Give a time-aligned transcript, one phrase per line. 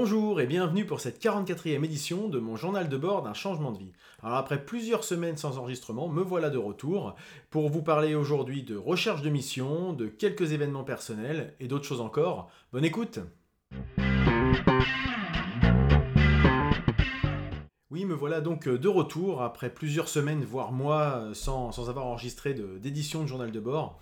[0.00, 3.78] Bonjour et bienvenue pour cette 44e édition de mon journal de bord d'un changement de
[3.78, 3.92] vie.
[4.22, 7.16] Alors après plusieurs semaines sans enregistrement, me voilà de retour
[7.50, 12.00] pour vous parler aujourd'hui de recherche de mission, de quelques événements personnels et d'autres choses
[12.00, 12.48] encore.
[12.72, 13.18] Bonne écoute
[17.90, 22.54] Oui, me voilà donc de retour après plusieurs semaines, voire mois, sans, sans avoir enregistré
[22.54, 23.98] d'édition de, journal de bord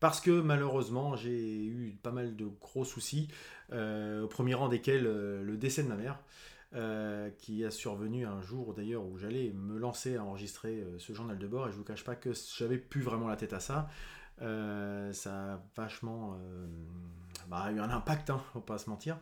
[0.00, 3.28] parce que malheureusement j'ai eu pas mal de gros soucis,
[3.72, 6.18] euh, au premier rang desquels euh, le décès de ma mère,
[6.74, 11.38] euh, qui a survenu un jour d'ailleurs où j'allais me lancer à enregistrer ce journal
[11.38, 13.88] de bord et je vous cache pas que j'avais plus vraiment la tête à ça.
[14.38, 16.38] ça a vachement
[17.48, 19.18] bah, eu un impact, hein, faut pas se mentir.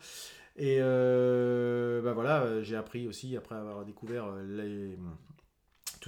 [0.56, 4.96] Et bah voilà, j'ai appris aussi après avoir découvert les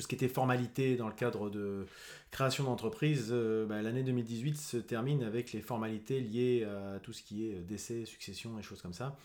[0.00, 1.84] tout ce qui était formalité dans le cadre de
[2.30, 7.22] création d'entreprise, euh, bah, l'année 2018 se termine avec les formalités liées à tout ce
[7.22, 9.18] qui est euh, décès, succession et choses comme ça.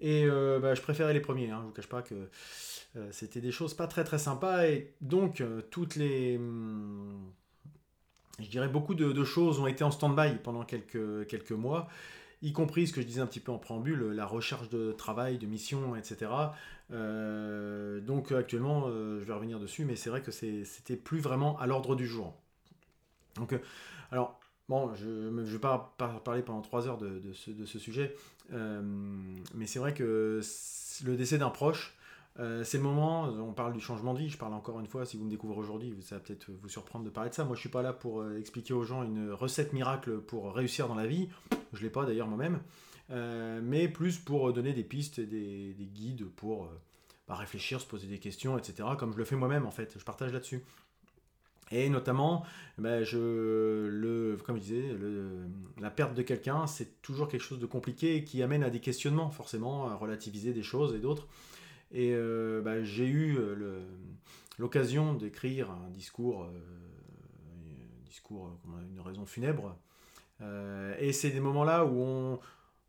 [0.00, 2.14] Et euh, bah, je préférais les premiers, hein, je ne vous cache pas que
[3.10, 4.66] c'était des choses pas très très sympas.
[4.68, 6.36] Et donc, toutes les.
[6.36, 7.32] Hum,
[8.38, 11.88] je dirais beaucoup de, choses ont été en stand-by pendant quelques, quelques mois
[12.42, 15.38] y compris ce que je disais un petit peu en préambule, la recherche de travail,
[15.38, 16.30] de mission, etc.
[16.90, 21.58] Euh, donc actuellement, euh, je vais revenir dessus, mais c'est vrai que c'était plus vraiment
[21.58, 22.34] à l'ordre du jour.
[23.36, 23.58] Donc, euh,
[24.10, 28.14] alors, bon, je ne vais pas parler pendant trois heures de, ce, de ce, sujet,
[28.50, 30.40] mais c'est vrai que
[31.04, 31.96] le décès d'un proche,
[32.38, 35.04] euh, c'est le moment, on parle du changement de vie, je parle encore une fois,
[35.04, 37.44] si vous me découvrez aujourd'hui, ça va peut-être vous surprendre de parler de ça.
[37.44, 40.88] Moi, je suis pas là pour euh, expliquer aux gens une recette miracle pour réussir
[40.88, 41.28] dans la vie,
[41.72, 42.60] je l'ai pas d'ailleurs moi-même,
[43.10, 46.70] euh, mais plus pour donner des pistes, des, des guides pour
[47.28, 50.04] bah, réfléchir, se poser des questions, etc., comme je le fais moi-même en fait, je
[50.04, 50.64] partage là-dessus.
[51.72, 52.44] Et notamment,
[52.76, 54.96] bah, je, le, comme je disais,
[55.80, 59.30] la perte de quelqu'un, c'est toujours quelque chose de compliqué qui amène à des questionnements,
[59.30, 61.26] forcément, à relativiser des choses et d'autres.
[61.92, 63.84] Et euh, bah, j'ai eu euh,
[64.58, 66.48] l'occasion d'écrire un discours, euh,
[68.06, 68.50] discours
[68.90, 69.76] une raison funèbre.
[70.98, 72.38] et c'est des moments-là où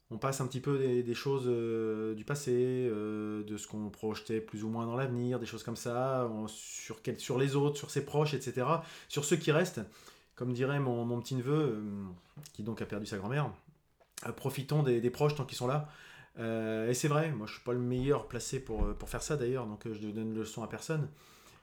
[0.10, 1.48] on, passe un petit peu des, choses
[2.16, 6.30] du passé, de ce qu'on projetait plus ou moins dans l'avenir, des choses comme ça,
[6.48, 8.68] sur, les autres, sur ses proches, etc.
[9.10, 9.82] Sur ceux qui restent,
[10.36, 11.84] comme dirait mon, petit-neveu,
[12.54, 13.52] qui donc a perdu sa grand-mère,
[14.36, 15.90] profitons des, proches tant qu'ils sont là.
[16.40, 19.22] Euh, et c'est vrai, moi je suis pas le meilleur placé pour, euh, pour faire
[19.22, 21.08] ça d'ailleurs, donc euh, je ne donne leçon à personne.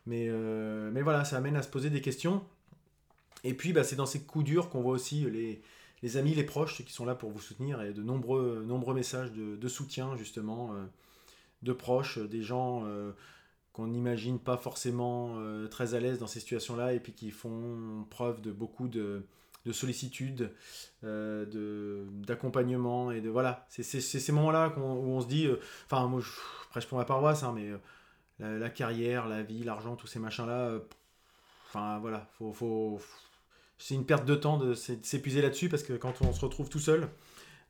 [0.06, 0.28] Mais,
[0.92, 2.42] mais voilà, ça amène à se poser des questions.
[3.44, 5.62] Et puis bah, c'est dans ces coups durs qu'on voit aussi les,
[6.02, 8.94] les, amis, les proches, ceux qui sont là pour vous soutenir, et de nombreux, nombreux
[8.94, 10.74] messages de, de soutien justement,
[11.62, 12.86] de proches, des gens
[13.72, 15.36] qu'on n'imagine pas forcément
[15.70, 19.22] très à l'aise dans ces situations-là, et puis qui font preuve de beaucoup de
[19.66, 20.52] de sollicitude,
[21.04, 26.20] euh, d'accompagnement et de voilà, c'est ces moments-là où on se dit, euh, enfin moi
[26.20, 26.30] je
[26.70, 27.70] prêche pour ma paroisse, hein, mais
[28.40, 30.78] euh, la, carrière, la vie, l'argent, tous ces machins-là,
[31.68, 33.00] enfin voilà, faut, faut,
[33.78, 36.80] c'est une perte de temps de s'épuiser là-dessus parce que quand on se retrouve tout
[36.80, 37.08] seul,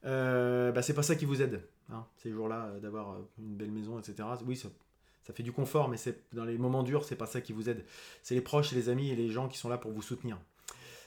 [0.03, 4.29] bah, c'est pas ça qui vous aide, hein, ces jours-là, d'avoir une belle maison, etc.
[4.47, 4.69] Oui, ça,
[5.25, 5.97] ça fait du confort, mais
[6.33, 7.85] dans les moments durs, c'est pas ça qui vous aide.
[8.23, 10.39] C'est les proches, les amis et les gens qui sont là pour vous soutenir.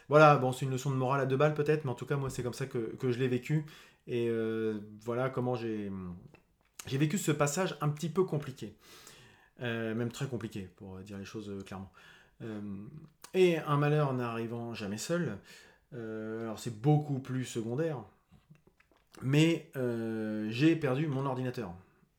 [0.09, 2.17] Voilà, bon, c'est une leçon de morale à deux balles peut-être, mais en tout cas,
[2.17, 3.65] moi, c'est comme ça que, je l'ai vécu.
[4.07, 5.91] Et euh, voilà comment j'ai,
[6.87, 8.75] vécu ce passage un petit peu compliqué.
[9.61, 11.91] Euh, même très compliqué, pour dire les choses euh, clairement.
[13.33, 15.37] et un malheur n'arrivant jamais seul,
[15.93, 18.03] alors c'est beaucoup plus secondaire,
[19.21, 19.71] mais
[20.49, 21.73] j'ai perdu mon ordinateur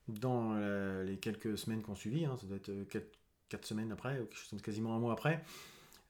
[0.09, 0.55] dans
[1.03, 2.73] les quelques semaines qu'on suivi, hein, ça doit être
[3.51, 5.45] 4, semaines après, ou quasiment un mois après.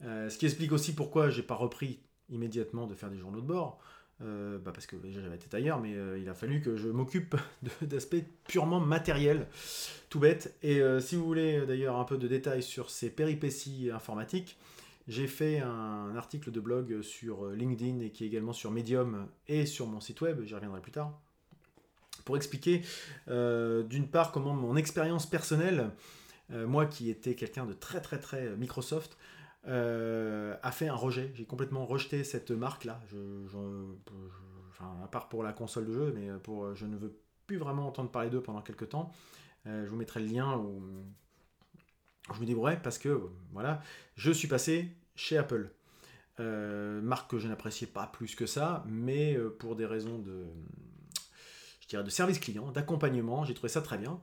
[0.02, 3.46] Euh, ce qui explique aussi pourquoi j'ai pas repris immédiatement de faire des journaux de
[3.46, 3.78] bord.
[4.22, 6.88] Euh, bah parce que déjà j'avais été ailleurs, mais euh, il a fallu que je
[6.88, 7.34] m'occupe
[7.82, 9.48] d'aspects purement matériels,
[10.08, 10.56] tout bête.
[10.62, 14.56] Et si vous voulez d'ailleurs un peu de détails sur ces péripéties informatiques,
[15.08, 19.66] j'ai fait un article de blog sur LinkedIn et qui est également sur Medium et
[19.66, 21.12] sur mon site web, j'y reviendrai plus tard,
[22.24, 22.82] pour expliquer
[23.26, 25.90] d'une part comment mon expérience personnelle,
[26.50, 29.18] moi qui étais quelqu'un de très très très Microsoft,
[29.66, 31.32] euh, a fait un rejet.
[31.34, 33.00] J'ai complètement rejeté cette marque-là.
[35.02, 38.10] à part pour la console de jeu, mais pour, je ne veux plus vraiment entendre
[38.10, 39.12] parler d'eux pendant quelques temps.
[39.66, 40.82] Euh, je vous mettrai le lien où
[42.34, 43.20] je me débrouille parce que
[43.52, 43.82] voilà,
[44.16, 45.70] je suis passé chez Apple.
[46.40, 50.44] Euh, marque que je n'appréciais pas plus que ça, mais pour des raisons de,
[51.80, 54.20] je dirais de service client, d'accompagnement, j'ai trouvé ça très bien.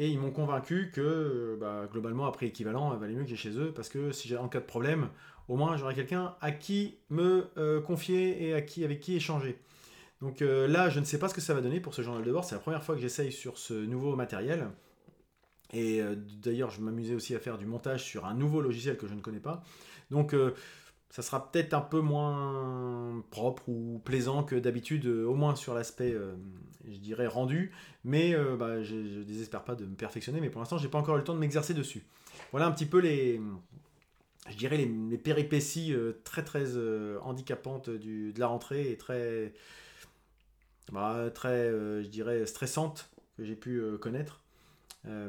[0.00, 3.36] Et ils m'ont convaincu que euh, bah, globalement, après équivalent, il valait mieux que j'ai
[3.36, 5.10] chez eux, parce que si j'ai en cas de problème,
[5.46, 9.58] au moins j'aurais quelqu'un à qui me euh, confier et à qui, avec qui échanger.
[10.22, 12.30] Donc là, je ne sais pas ce que ça va donner pour ce journal de
[12.30, 12.44] bord.
[12.44, 14.68] C'est la première fois que j'essaye sur ce nouveau matériel.
[15.72, 16.02] Et
[16.42, 19.22] d'ailleurs, je m'amusais aussi à faire du montage sur un nouveau logiciel que je ne
[19.22, 19.64] connais pas.
[20.10, 20.34] Donc
[21.10, 25.74] ça sera peut-être un peu moins propre ou plaisant que d'habitude, euh, au moins sur
[25.74, 26.36] l'aspect, euh,
[26.88, 27.72] je dirais, rendu.
[28.04, 30.98] Mais euh, bah, je ne désespère pas de me perfectionner, mais pour l'instant, j'ai pas
[30.98, 32.06] encore eu le temps de m'exercer dessus.
[32.52, 33.40] Voilà un petit peu les,
[34.48, 36.64] je dirais, les, péripéties très très
[37.22, 39.52] handicapantes du, de la rentrée et très,
[40.92, 44.42] bah, très je dirais, stressantes que j'ai pu connaître.
[45.06, 45.28] Euh,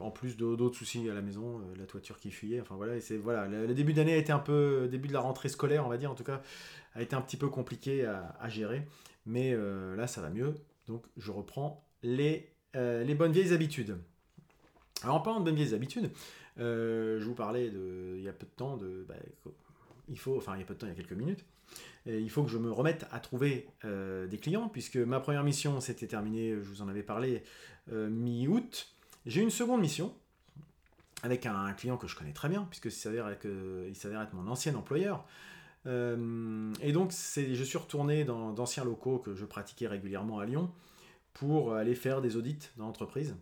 [0.00, 2.60] en plus d'autres soucis à la maison, euh, la toiture qui fuyait.
[2.60, 5.48] Enfin voilà, c'est voilà, le, début d'année a été un peu, début de la rentrée
[5.48, 6.42] scolaire, on va dire en tout cas,
[6.94, 8.86] a été un petit peu compliqué à, gérer.
[9.26, 10.54] Mais euh, là, ça va mieux.
[10.88, 13.96] Donc je reprends les, bonnes vieilles habitudes.
[15.02, 16.10] Alors en parlant de bonnes vieilles habitudes,
[16.56, 19.14] je vous parlais de, il y a peu de temps bah,
[20.08, 21.44] il faut, enfin il y a peu de temps, il y a quelques minutes,
[22.06, 25.80] il faut que je me remette à trouver euh, des clients, puisque ma première mission
[25.80, 27.42] s'était terminée, je vous en avais parlé,
[27.92, 28.94] euh, mi-août.
[29.26, 30.14] J'ai une seconde mission
[31.22, 35.24] avec un, client que je connais très bien, puisque il s'avère être, mon ancien employeur.
[35.86, 40.70] Euh, et donc je suis retourné dans d'anciens locaux que je pratiquais régulièrement à Lyon
[41.32, 43.34] pour aller faire des audits dans l'entreprise.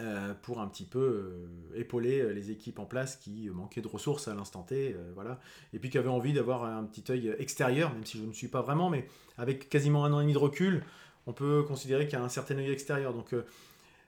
[0.00, 3.88] Euh, pour un petit peu euh, épauler euh, les équipes en place qui manquaient de
[3.88, 5.38] ressources à l'instant T, voilà,
[5.74, 8.48] et puis qui avaient envie d'avoir un petit œil extérieur, même si je ne suis
[8.48, 9.06] pas vraiment, mais
[9.36, 10.82] avec quasiment un an et demi de recul,
[11.26, 13.12] on peut considérer qu'il y a un certain œil extérieur.
[13.12, 13.34] Donc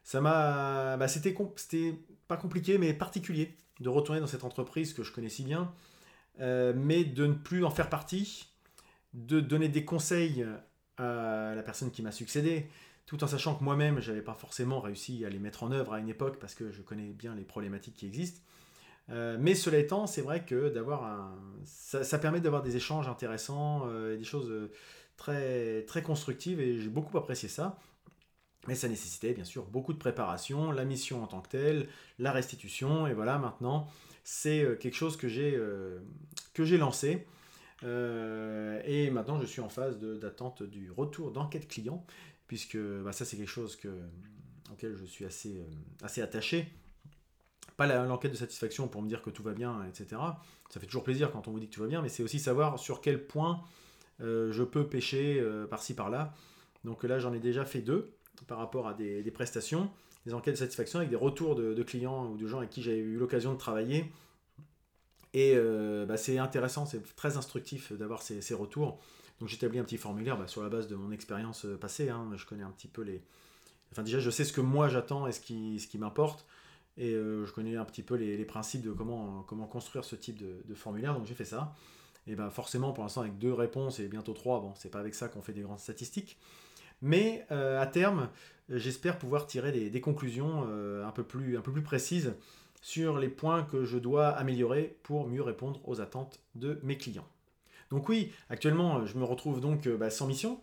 [0.04, 1.98] ça m'a, bah, c'était, c'était
[2.28, 5.70] pas compliqué, mais particulier de retourner dans cette entreprise que je connais si bien,
[6.38, 8.48] mais de ne plus en faire partie,
[9.12, 10.46] de donner des conseils
[10.96, 12.68] à la personne qui m'a succédé,
[13.06, 15.92] tout en sachant que moi-même, je n'avais pas forcément réussi à les mettre en œuvre
[15.92, 18.40] à une époque parce que je connais bien les problématiques qui existent.
[19.10, 23.82] Euh, mais cela étant, c'est vrai que d'avoir un, ça, permet d'avoir des échanges intéressants
[23.86, 24.72] euh, et des choses euh,
[25.16, 27.78] très, très constructives et j'ai beaucoup apprécié ça.
[28.66, 31.86] Mais ça nécessitait bien sûr beaucoup de préparation, la mission en tant que telle,
[32.18, 33.88] la restitution et voilà maintenant
[34.26, 35.60] c'est quelque chose que j'ai
[36.54, 37.26] que j'ai lancé.
[37.82, 42.06] et maintenant je suis en phase d'attente du retour d'enquête client
[42.54, 43.88] puisque bah, ça c'est quelque chose que,
[44.70, 46.68] auquel je suis assez, euh, attaché.
[47.76, 50.20] Pas l'enquête de satisfaction pour me dire que tout va bien, etc.
[50.70, 52.38] Ça fait toujours plaisir quand on vous dit que tout va bien, mais c'est aussi
[52.38, 53.60] savoir sur quel point
[54.20, 56.32] euh, je peux pêcher euh, par-ci par-là.
[56.84, 58.14] Donc là j'en ai déjà fait deux
[58.46, 59.90] par rapport à des, prestations,
[60.24, 62.98] des enquêtes de satisfaction avec des retours de, clients ou de gens avec qui j'ai
[62.98, 64.12] eu l'occasion de travailler.
[65.32, 65.56] Et
[66.06, 69.00] bah, c'est intéressant, c'est très instructif d'avoir ces retours.
[69.40, 72.08] Donc j'établis un petit formulaire bah, sur la base de mon expérience euh, passée.
[72.08, 72.30] Hein.
[72.36, 73.22] Je connais un petit peu les.
[73.92, 76.46] Enfin, déjà, je sais ce que moi j'attends et ce qui, ce qui m'importe.
[76.96, 80.38] Et euh, je connais un petit peu les, principes de comment, comment construire ce type
[80.38, 81.14] de, formulaire.
[81.14, 81.74] Donc j'ai fait ça.
[82.26, 85.14] Et ben forcément, pour l'instant, avec deux réponses et bientôt trois, bon, c'est pas avec
[85.14, 86.38] ça qu'on fait des grandes statistiques.
[87.02, 88.30] Mais euh, à terme,
[88.70, 90.62] j'espère pouvoir tirer des, conclusions
[91.04, 92.32] un, peu plus, un peu plus précises
[92.80, 97.26] sur les points que je dois améliorer pour mieux répondre aux attentes de mes clients.
[97.90, 100.60] Donc oui, actuellement, je me retrouve donc euh, bah, sans mission,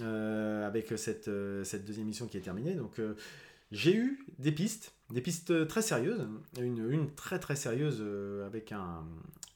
[0.00, 2.74] euh, avec cette, euh, deuxième mission qui est terminée.
[2.74, 3.00] Donc
[3.72, 6.28] j'ai eu des pistes, des pistes très sérieuses,
[6.60, 8.02] une, très très sérieuse
[8.46, 9.04] avec un,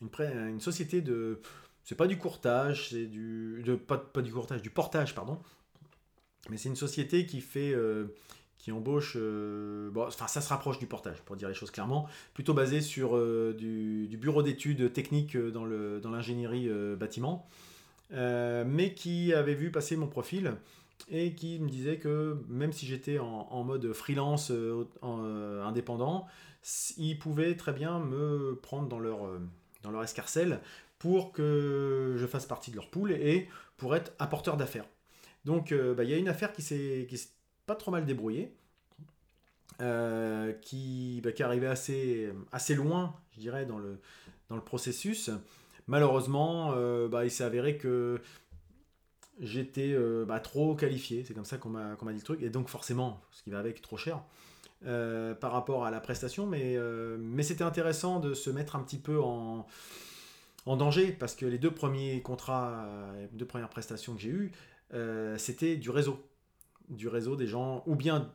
[0.01, 1.41] une, société de...
[1.85, 3.63] C'est pas du courtage, c'est du...
[3.87, 5.41] Pas, du courtage, du portage, pardon.
[6.51, 7.75] Mais c'est une société qui fait
[8.63, 12.09] qui embauche, euh, bon, enfin ça se rapproche du portage pour dire les choses clairement,
[12.33, 17.47] plutôt basé sur euh, du, bureau d'études techniques euh, dans, le, dans l'ingénierie bâtiment,
[18.11, 20.55] mais qui avait vu passer mon profil
[21.11, 24.53] et qui me disait que même si j'étais en, mode freelance
[25.03, 26.27] indépendant,
[26.99, 29.19] ils pouvaient très bien me prendre dans leur,
[29.83, 30.61] dans leur escarcelle
[30.99, 34.87] pour que je fasse partie de leur pool et pour être apporteur d'affaires.
[35.47, 37.09] Donc bah, il y a une affaire qui s'est
[37.67, 38.55] pas trop mal débrouillé,
[39.81, 43.99] euh, qui, bah, arrivait assez, loin, je dirais, dans le,
[44.65, 45.31] processus.
[45.87, 48.21] Malheureusement, euh, bah, il s'est avéré que
[49.41, 52.69] j'étais euh, bah, trop qualifié, c'est comme ça qu'on m'a dit le truc, et donc
[52.69, 54.23] forcément, ce qui va avec, trop cher.
[54.85, 56.77] par rapport à la prestation, mais,
[57.43, 59.67] c'était intéressant de se mettre un petit peu en,
[60.67, 62.87] en danger parce que les deux premiers contrats,
[63.19, 64.53] les deux premières prestations que j'ai eues,
[65.39, 66.23] c'était du réseau
[66.97, 68.31] du réseau des gens, ou bien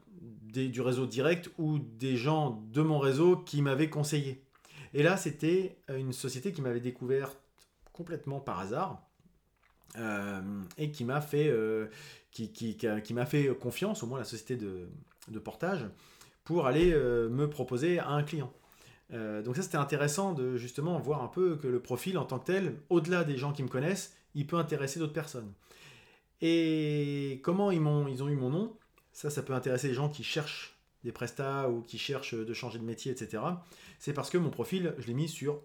[0.51, 4.43] du réseau direct, ou des gens de mon réseau qui m'avaient conseillé.
[4.93, 7.33] Et là, c'était une société qui m'avait découvert
[7.93, 9.07] complètement par hasard.
[9.97, 10.41] Euh,
[10.77, 11.87] et qui m'a fait, euh,
[12.31, 15.85] qui, qui, m'a fait confiance, au moins la société de, portage,
[16.43, 18.51] pour aller euh, me proposer à un client.
[19.11, 22.45] donc ça c'était intéressant de justement voir un peu que le profil en tant que
[22.45, 25.51] tel, au-delà des gens qui me connaissent, il peut intéresser d'autres personnes.
[26.41, 28.75] Et comment ils, m'ont, ils ont eu mon nom
[29.11, 32.79] Ça, ça peut intéresser les gens qui cherchent des prestats ou qui cherchent de changer
[32.79, 33.43] de métier, etc.
[33.99, 35.61] C'est parce que mon profil, je l'ai mis sur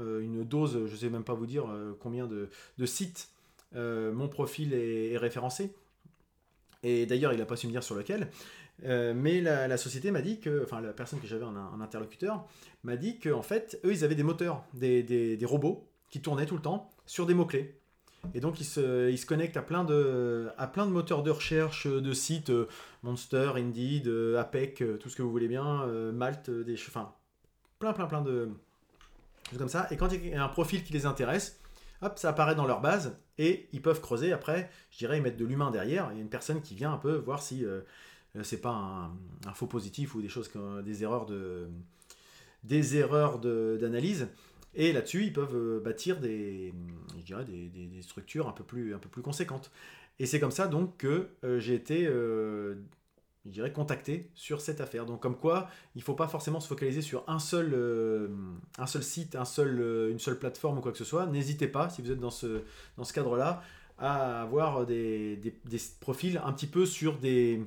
[0.00, 2.48] euh, une dose, je ne sais même pas vous dire euh, combien de,
[2.86, 3.28] sites
[3.74, 5.74] euh, mon profil est, référencé.
[6.82, 8.28] Et d'ailleurs, il n'a pas su me dire sur lequel.
[8.84, 12.46] mais la, société m'a dit que, enfin la personne que j'avais en, interlocuteur
[12.84, 16.56] m'a dit qu'en fait, eux, ils avaient des moteurs, des, des robots qui tournaient tout
[16.56, 17.74] le temps sur des mots-clés.
[18.34, 21.30] Et donc, ils se, il se connectent à plein, de, à plein de moteurs de
[21.30, 22.52] recherche, de sites,
[23.02, 27.12] Monster, Indeed, APEC, tout ce que vous voulez bien, Malte, des, enfin,
[27.78, 28.50] plein, plein, plein de,
[29.56, 29.86] comme ça.
[29.90, 31.58] Et quand il y a un profil qui les intéresse,
[32.02, 34.32] hop, ça apparaît dans leur base et ils peuvent creuser.
[34.32, 36.08] Après, je dirais, ils mettent de l'humain derrière.
[36.12, 37.80] Il y a une personne qui vient un peu voir si euh,
[38.42, 39.10] c'est pas
[39.46, 41.68] un, faux positif ou des choses comme des erreurs de
[42.64, 44.28] des erreurs d'analyse.
[44.74, 46.72] Et là-dessus, ils peuvent euh, bâtir des,
[47.18, 49.70] je dirais, des, des, structures un peu plus, un peu plus conséquentes.
[50.18, 52.06] Et c'est comme ça donc que euh, j'ai été
[53.48, 55.06] je dirais, contacter sur cette affaire.
[55.06, 58.28] Donc comme quoi, il ne faut pas forcément se focaliser sur un seul, euh,
[58.78, 61.26] un seul site, un seul, euh, une seule plateforme ou quoi que ce soit.
[61.26, 62.62] N'hésitez pas, si vous êtes dans ce,
[62.96, 63.62] dans ce cadre-là,
[63.98, 67.60] à avoir des, des, profils un petit peu sur des,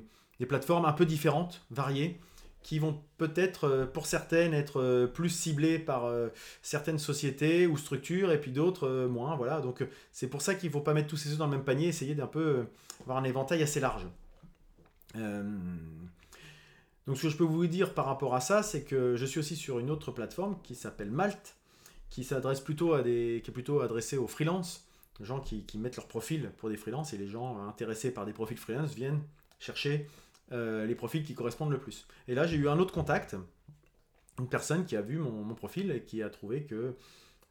[0.48, 2.18] plateformes un peu différentes, variées,
[2.62, 6.12] qui vont peut-être, euh, pour certaines, être plus ciblées par
[6.62, 9.36] certaines sociétés ou structures, et puis d'autres moins.
[9.36, 9.60] Voilà.
[9.60, 11.64] Donc c'est pour ça qu'il ne faut pas mettre tous ces œufs dans le même
[11.64, 12.64] panier, essayer d'un peu
[13.00, 14.06] avoir un éventail assez large.
[15.16, 15.42] Euh,
[17.06, 19.40] donc ce que je peux vous dire par rapport à ça, c'est que je suis
[19.40, 21.56] aussi sur une autre plateforme qui s'appelle Malte,
[22.10, 24.86] qui s'adresse plutôt à des, qui est plutôt adressée aux freelances,
[25.20, 28.56] gens qui, mettent leur profil pour des freelances et les gens intéressés par des profils
[28.56, 29.22] freelance viennent
[29.58, 30.08] chercher
[30.50, 32.06] euh, les profils qui correspondent le plus.
[32.28, 33.36] Et là j'ai eu un autre contact,
[34.38, 36.96] une personne qui a vu mon, profil et qui a trouvé que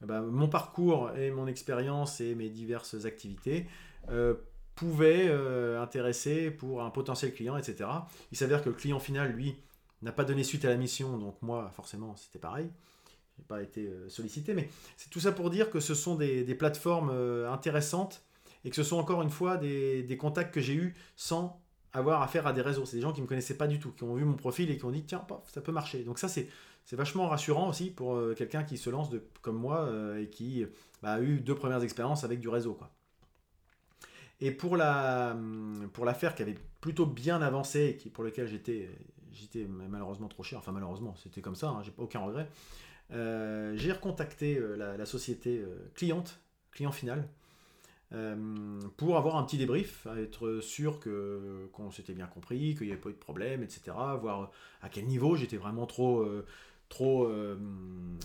[0.03, 3.67] eh ben, mon parcours et mon expérience et mes diverses activités
[4.09, 4.33] euh,
[4.75, 7.89] pouvait euh, intéresser pour un potentiel client, etc.
[8.31, 9.55] Il s'avère que le client final, lui,
[10.01, 12.71] n'a pas donné suite à la mission, donc moi, forcément, c'était pareil.
[13.37, 16.55] Je n'ai pas été sollicité, mais c'est tout ça pour dire que ce sont des,
[16.55, 17.11] plateformes
[17.47, 18.23] intéressantes
[18.65, 21.61] et que ce sont encore une fois des, contacts que j'ai eus sans
[21.93, 22.85] avoir affaire à des réseaux.
[22.85, 24.69] C'est des gens qui ne me connaissaient pas du tout, qui ont vu mon profil
[24.71, 26.03] et qui ont dit tiens, ça peut marcher.
[26.03, 26.47] Donc ça, c'est,
[26.93, 29.09] vachement rassurant aussi pour quelqu'un qui se lance
[29.41, 30.65] comme moi et qui
[31.01, 32.73] bah, a eu deux premières expériences avec du réseau.
[32.73, 32.89] Quoi.
[34.41, 35.37] Et pour la
[35.93, 38.89] pour l'affaire qui avait plutôt bien avancé et qui, pour lequel j'étais
[39.31, 42.49] j'étais malheureusement trop cher, enfin malheureusement c'était comme ça, hein, j'ai aucun regret.
[43.13, 46.39] Euh, j'ai recontacté euh, la, société euh, cliente,
[46.71, 47.27] client final,
[48.97, 53.01] pour avoir un petit débrief, être sûr que qu'on s'était bien compris, qu'il n'y avait
[53.01, 53.93] pas eu de problème, etc.
[54.19, 54.51] Voir
[54.81, 56.25] à quel niveau j'étais vraiment trop
[56.89, 57.29] trop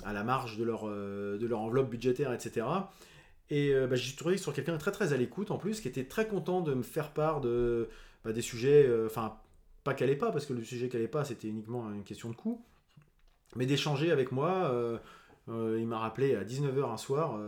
[0.05, 2.64] à la marge de leur de leur enveloppe budgétaire, etc.
[3.50, 6.05] Et euh, bah, j'ai trouvé sur quelqu'un très très à l'écoute en plus, qui était
[6.05, 7.88] très content de me faire part de,
[8.25, 9.38] bah, des sujets, euh, enfin,
[9.85, 12.64] pas qu'elle pas, parce que le sujet qu'elle pas, c'était uniquement une question de coût,
[13.55, 14.71] mais d'échanger avec moi.
[14.73, 14.99] Euh,
[15.49, 17.38] il m'a rappelé à 19h un soir,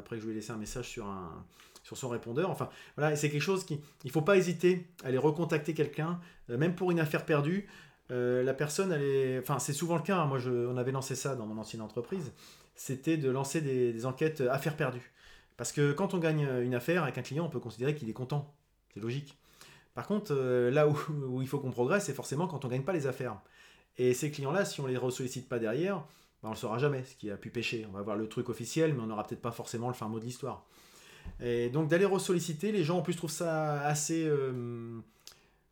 [0.00, 1.44] après que je lui ai laissé un message sur, un,
[1.84, 2.50] sur son répondeur.
[2.50, 3.78] Enfin, voilà, c'est quelque chose qui.
[4.02, 7.68] Il faut pas hésiter à aller recontacter quelqu'un, même pour une affaire perdue.
[8.10, 9.38] la personne, elle est.
[9.38, 10.18] Enfin, c'est souvent le cas.
[10.18, 10.26] Hein.
[10.26, 12.32] Moi, je, on avait lancé ça dans mon ancienne entreprise.
[12.74, 15.12] C'était de lancer des, enquêtes affaires perdues.
[15.56, 18.14] Parce que quand on gagne une affaire avec un client, on peut considérer qu'il est
[18.14, 18.52] content.
[18.92, 19.38] C'est logique.
[19.94, 22.82] Par contre, euh, là où, il faut qu'on progresse, c'est forcément quand on ne gagne
[22.82, 23.40] pas les affaires.
[23.96, 25.98] Et ces clients-là, si on ne les ressollicite pas derrière,
[26.42, 27.86] ben, on ne le saura jamais, ce qui a pu pêcher.
[27.88, 30.18] On va voir le truc officiel, mais on n'aura peut-être pas forcément le fin mot
[30.18, 30.66] de l'histoire.
[31.40, 34.24] Et donc d'aller ressolliciter, les gens en plus trouvent ça assez...
[34.26, 34.98] Euh,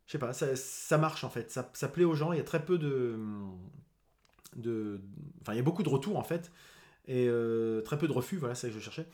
[0.06, 2.44] je sais pas, ça, marche en fait, ça, ça, plaît aux gens, il y a
[2.44, 3.16] très peu de...
[4.56, 5.00] de
[5.40, 6.50] enfin, il y a beaucoup de retours en fait,
[7.06, 9.06] et euh, très peu de refus, voilà, c'est ça que je cherchais.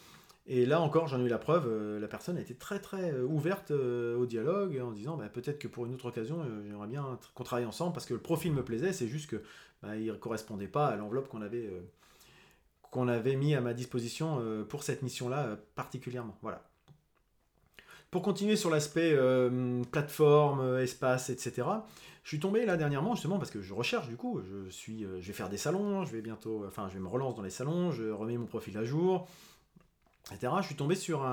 [0.47, 3.12] Et là encore, j'en ai eu la preuve, euh, la personne a été très très
[3.21, 7.45] ouverte au dialogue en disant bah, peut-être que pour une autre occasion, j'aimerais bien qu'on
[7.45, 9.42] travaille ensemble parce que le profil me plaisait, c'est juste que
[9.83, 11.71] bah, ne correspondait pas à l'enveloppe qu'on avait,
[12.90, 16.37] qu'on avait mis à ma disposition pour cette mission-là particulièrement.
[16.42, 16.62] Voilà.
[18.11, 19.16] Pour continuer sur l'aspect
[19.90, 21.66] plateforme, espace, etc.,
[22.25, 25.26] je suis tombé là dernièrement justement parce que je recherche du coup, je, suis, je
[25.26, 27.90] vais faire des salons, je vais bientôt, enfin je vais me relancer dans les salons,
[27.90, 29.26] je remets mon profil à jour,
[30.30, 31.26] je suis tombé sur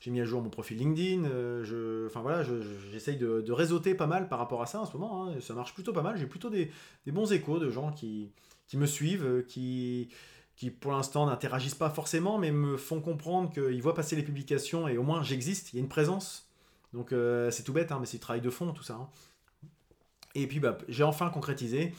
[0.00, 2.44] j'ai mis à jour mon profil LinkedIn, euh, enfin voilà,
[2.92, 5.24] j'essaye de, réseauter pas mal par rapport à ça en ce moment.
[5.24, 6.18] Hein, ça marche plutôt pas mal.
[6.18, 6.70] J'ai plutôt des,
[7.06, 8.30] bons échos de gens qui,
[8.74, 10.10] me suivent, qui
[10.80, 14.98] pour l'instant n'interagissent pas forcément, mais me font comprendre qu'ils voient passer les publications et
[14.98, 16.49] au moins j'existe, il y a une présence.
[16.92, 18.94] Donc euh, c'est tout bête, hein, mais c'est du travail de fond tout ça.
[18.94, 19.08] Hein.
[20.34, 21.92] Et puis bah, j'ai enfin concrétisé,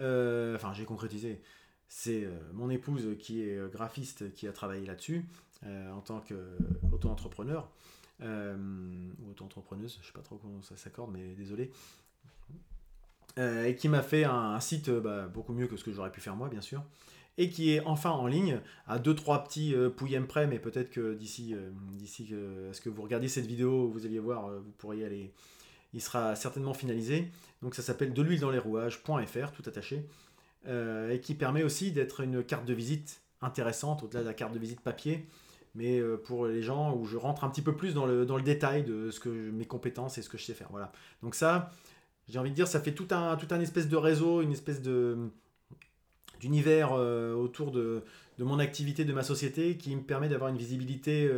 [0.00, 1.40] euh, enfin j'ai concrétisé
[1.86, 5.24] c'est euh, mon épouse qui est graphiste qui a travaillé là-dessus
[5.66, 7.70] en tant qu'auto-entrepreneur
[8.20, 11.70] ou auto-entrepreneuse, je ne sais pas trop comment ça s'accorde, mais désolé.
[13.38, 16.36] et qui m'a fait un, site bah, beaucoup mieux que ce que j'aurais pu faire
[16.36, 16.84] moi, bien sûr,
[17.36, 19.90] et qui est enfin en ligne à deux trois petits euh,
[20.28, 21.54] près, mais peut-être que d'ici
[21.92, 22.32] d'ici
[22.72, 25.32] ce que vous regardiez cette vidéo, vous alliez voir, vous pourriez aller.
[25.92, 27.30] Il sera certainement finalisé.
[27.62, 30.04] Donc ça s'appelle de l'huile dans les rouages.fr, tout attaché.
[30.66, 34.54] Euh, et qui permet aussi d'être une carte de visite intéressante, au-delà de la carte
[34.54, 35.26] de visite papier,
[35.74, 38.38] mais euh, pour les gens où je rentre un petit peu plus dans le, dans
[38.38, 40.68] le détail de ce que mes compétences et ce que je sais faire.
[40.70, 40.90] Voilà.
[41.22, 41.70] Donc ça,
[42.30, 44.80] j'ai envie de dire, ça fait tout un, tout un espèce de réseau, une espèce
[44.80, 45.18] de
[46.44, 48.02] d'univers euh, autour de,
[48.38, 51.30] de, mon activité, de ma société, qui me permet d'avoir une visibilité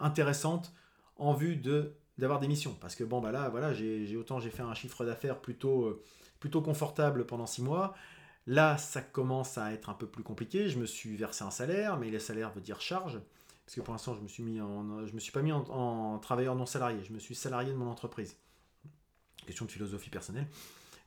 [0.00, 0.72] intéressante
[1.16, 2.74] en vue de d'avoir des missions.
[2.80, 6.02] Parce que bon, bah là, voilà, j'ai autant j'ai fait un chiffre d'affaires plutôt,
[6.40, 7.94] plutôt confortable pendant six mois.
[8.46, 10.68] Là, ça commence à être un peu plus compliqué.
[10.68, 13.20] Je me suis versé un salaire, mais le salaire veut dire charge.
[13.66, 16.18] Parce que pour l'instant, je me suis mis en, je me suis pas mis en,
[16.18, 17.02] travailleur non salarié.
[17.04, 18.36] Je me suis salarié de mon entreprise.
[19.44, 20.46] Question de philosophie personnelle.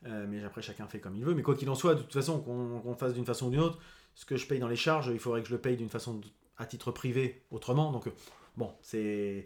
[0.05, 1.33] Euh, mais après, chacun fait comme il veut.
[1.33, 3.79] Mais quoi qu'il en soit, de toute façon, qu'on fasse d'une façon ou d'une autre,
[4.15, 6.19] ce que je paye dans les charges, il faudrait que je le paye d'une façon
[6.57, 7.91] à titre privé autrement.
[7.91, 8.09] Donc,
[8.57, 9.45] bon, c'est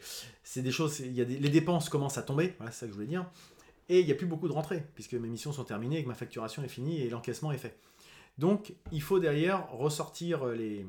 [0.55, 0.99] des choses.
[0.99, 2.55] Y a les dépenses commencent à tomber.
[2.65, 3.25] C'est ça que je voulais dire.
[3.89, 6.13] Et il n'y a plus beaucoup de rentrées, puisque mes missions sont terminées que ma
[6.13, 7.77] facturation est finie et l'encaissement est fait.
[8.37, 10.85] Donc il faut derrière ressortir les,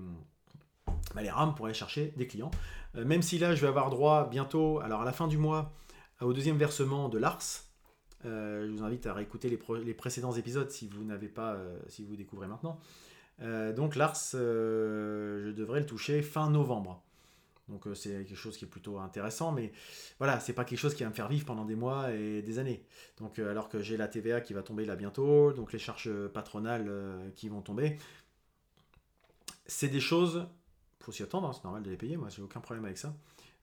[1.14, 2.50] bah, les rames pour aller chercher des clients.
[2.96, 5.72] Euh, même si là je vais avoir droit bientôt, alors à la fin du mois,
[6.20, 7.64] au deuxième versement de l'ARS.
[8.25, 12.05] Euh, je vous invite à réécouter les, précédents épisodes si vous n'avez pas, euh, si
[12.05, 12.79] vous découvrez maintenant.
[13.41, 17.03] donc l'ARS, je devrais le toucher fin novembre.
[17.69, 19.73] Donc euh, c'est quelque chose qui est plutôt intéressant, mais
[20.19, 22.59] voilà, c'est pas quelque chose qui va me faire vivre pendant des mois et des
[22.59, 22.85] années.
[23.19, 26.11] Donc euh, alors que j'ai la TVA qui va tomber là bientôt, donc les charges
[26.29, 27.99] patronales euh, qui vont tomber,
[29.67, 30.47] c'est des choses,
[31.01, 33.15] faut s'y attendre, hein, c'est normal de les payer, moi j'ai aucun problème avec ça.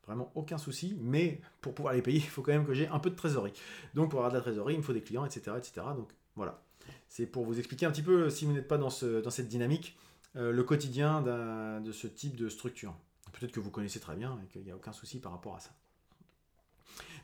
[0.07, 2.99] Vraiment aucun souci, mais pour pouvoir les payer, il faut quand même que j'ai un
[2.99, 3.53] peu de trésorerie.
[3.93, 5.55] Donc pour avoir de la trésorerie, il me faut des clients, etc.
[5.57, 5.87] etc.
[5.95, 6.61] Donc voilà.
[7.07, 9.47] C'est pour vous expliquer un petit peu, si vous n'êtes pas dans, ce, dans cette
[9.47, 9.97] dynamique,
[10.33, 12.95] le quotidien de ce type de structure
[13.31, 15.59] peut-être que vous connaissez très bien et qu'il n'y a aucun souci par rapport à
[15.59, 15.71] ça.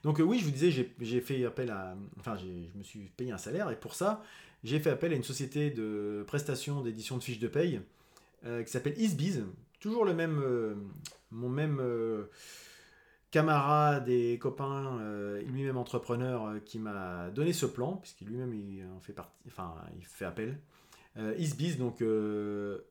[0.04, 1.96] Donc euh, oui, je vous disais, j'ai fait appel à...
[2.20, 4.24] Enfin, je me suis payé un salaire et pour ça,
[4.64, 7.82] j'ai fait appel à une société de prestation d'édition de fiches de paye
[8.46, 9.44] euh, qui s'appelle Isbiz.
[9.80, 10.40] Toujours le même...
[10.44, 10.76] Euh,
[11.30, 11.82] mon même
[13.38, 15.00] camarade et copain,
[15.46, 20.06] lui-même entrepreneur, qui m'a donné ce plan, puisqu'il lui-même il en fait partie, enfin il
[20.06, 20.58] fait appel.
[21.38, 22.84] Isbiz, donc E-E-Z-B-E-E-Z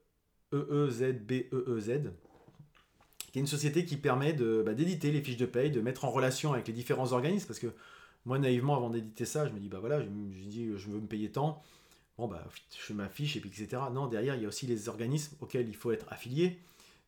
[3.36, 6.10] qui est une société qui permet bah, d'éditer les fiches de paye, de mettre en
[6.10, 7.66] relation avec les différents organismes, parce que
[8.24, 11.00] moi, naïvement, avant d'éditer ça, je me dis, bah voilà, je, je dis, je veux
[11.00, 11.62] me payer tant,
[12.16, 13.82] bon, bah, je fais ma fiche, et puis etc.
[13.92, 16.58] Non, derrière, il y a aussi les organismes auxquels il faut être affilié,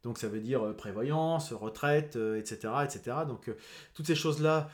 [0.02, 3.16] donc ça veut dire euh, prévoyance, retraite, etc., euh, etc.
[3.26, 3.56] Donc, euh,
[3.94, 4.70] toutes ces choses-là,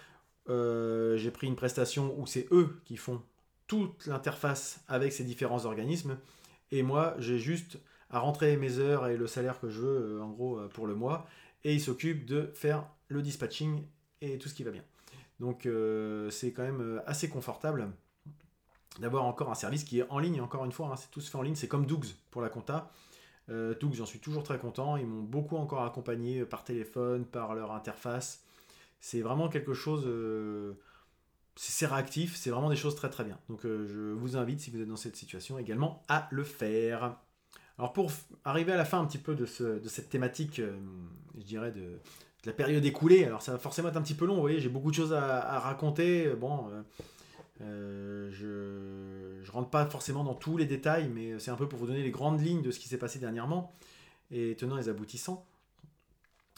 [0.46, 3.22] j'ai pris une prestation où c'est eux qui font
[3.66, 6.18] toute l'interface avec ces différents organismes,
[6.70, 7.78] et moi, j'ai juste
[8.10, 11.26] à rentrer mes heures et le salaire que je veux, en gros, pour le mois,
[11.64, 13.82] et il s'occupe de faire le dispatching
[14.20, 14.84] et tout ce qui va bien.
[15.40, 15.66] Donc
[16.30, 17.90] c'est quand même assez confortable
[19.00, 21.30] d'avoir encore un service qui est en ligne, encore une fois, hein, c'est tout se
[21.30, 22.92] fait en ligne, c'est comme Dougs pour la compta.
[23.50, 27.54] Euh, Dougs, j'en suis toujours très content, ils m'ont beaucoup encore accompagné par téléphone, par
[27.54, 28.42] leur interface.
[29.00, 30.09] C'est vraiment quelque chose,
[31.57, 33.38] c'est réactif, c'est vraiment des choses très très bien.
[33.50, 37.16] Donc je vous invite, si vous êtes dans cette situation également, à le faire.
[37.78, 38.11] Alors pour
[38.44, 40.62] arriver à la fin un petit peu de, cette thématique,
[41.37, 41.98] je dirais, de,
[42.46, 44.70] la période écoulée, alors ça va forcément être un petit peu long, vous voyez, j'ai
[44.70, 46.30] beaucoup de choses à, raconter.
[46.35, 46.70] Bon,
[47.60, 51.86] je ne rentre pas forcément dans tous les détails, mais c'est un peu pour vous
[51.86, 53.72] donner les grandes lignes de ce qui s'est passé dernièrement
[54.30, 55.46] et tenant les aboutissants.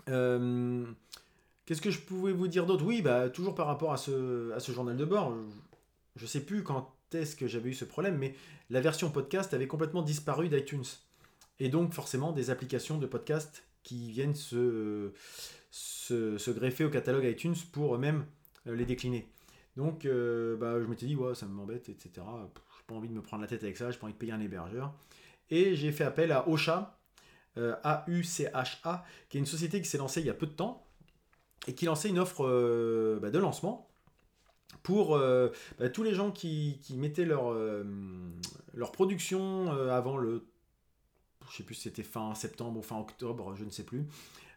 [0.07, 2.85] Qu'est-ce que je pouvais vous dire d'autre?
[2.85, 5.37] Oui, bah, toujours par rapport à ce, à ce journal de bord,
[6.15, 8.35] je ne sais plus quand est-ce que j'avais eu ce problème, mais
[8.71, 10.85] la version podcast avait complètement disparu d'iTunes.
[11.59, 15.13] Et donc forcément des applications de podcast qui viennent se,
[15.71, 18.27] se, greffer au catalogue iTunes pour eux-mêmes
[18.67, 19.27] euh, les décliner.
[19.77, 22.11] Donc euh, bah, je m'étais dit, ouais, ça m'embête, etc.
[22.17, 22.49] Je n'ai
[22.87, 24.41] pas envie de me prendre la tête avec ça, j'ai pas envie de payer un
[24.41, 24.93] hébergeur.
[25.51, 26.99] Et j'ai fait appel à Ocha,
[27.59, 30.87] euh, A-U-C-H-A, qui est une société qui s'est lancée il y a peu de temps
[31.67, 33.89] et qui lançait une offre bah, de lancement
[34.83, 37.85] pour euh, bah, tous les gens qui, mettaient leur, euh,
[38.75, 40.47] leur production euh, avant le,
[41.51, 44.07] je sais plus si c'était fin septembre ou fin octobre, je ne sais plus,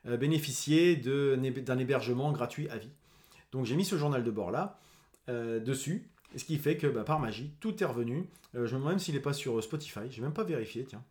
[0.05, 2.91] bénéficier d'un hébergement gratuit à vie.
[3.51, 4.79] Donc j'ai mis ce journal de bord là
[5.29, 8.27] dessus, ce qui fait que bah, par magie, tout est revenu.
[8.53, 11.03] je me demande même s'il n'est pas sur Spotify, j'ai même pas vérifié, tiens.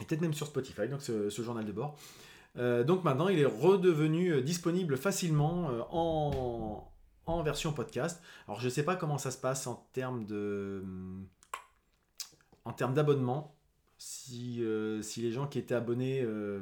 [0.00, 1.98] Et peut-être même sur Spotify, donc ce, journal de bord.
[2.56, 6.88] donc maintenant, il est redevenu disponible facilement en,
[7.28, 8.20] en version podcast.
[8.46, 10.82] Alors je ne sais pas comment ça se passe en termes de
[12.64, 13.54] en termes d'abonnement.
[13.96, 16.60] Si, euh, si les gens qui étaient abonnés euh,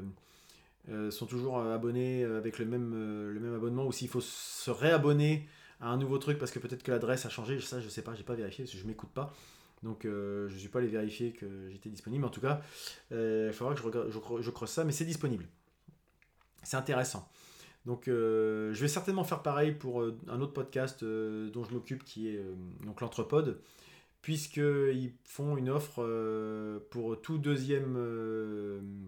[0.89, 5.47] euh, sont toujours abonnés avec le même, le même abonnement ou s'il faut se réabonner
[5.81, 8.23] un nouveau truc parce que peut-être que l'adresse a changé, ça je sais pas, j'ai
[8.23, 9.33] pas vérifié parce je m'écoute pas.
[9.83, 12.25] Donc je ne suis pas allé vérifier que j'étais disponible.
[12.25, 12.63] En tout cas,
[13.11, 15.47] il faudra que je, je creuse ça, mais c'est disponible.
[16.63, 17.29] C'est intéressant.
[17.87, 21.73] Donc euh, je vais certainement faire pareil pour euh, un autre podcast euh, dont je
[21.73, 22.41] m'occupe qui est
[22.85, 23.61] donc l'Entrepode,
[24.23, 26.03] puisqu'ils font une offre
[26.91, 27.97] pour tout deuxième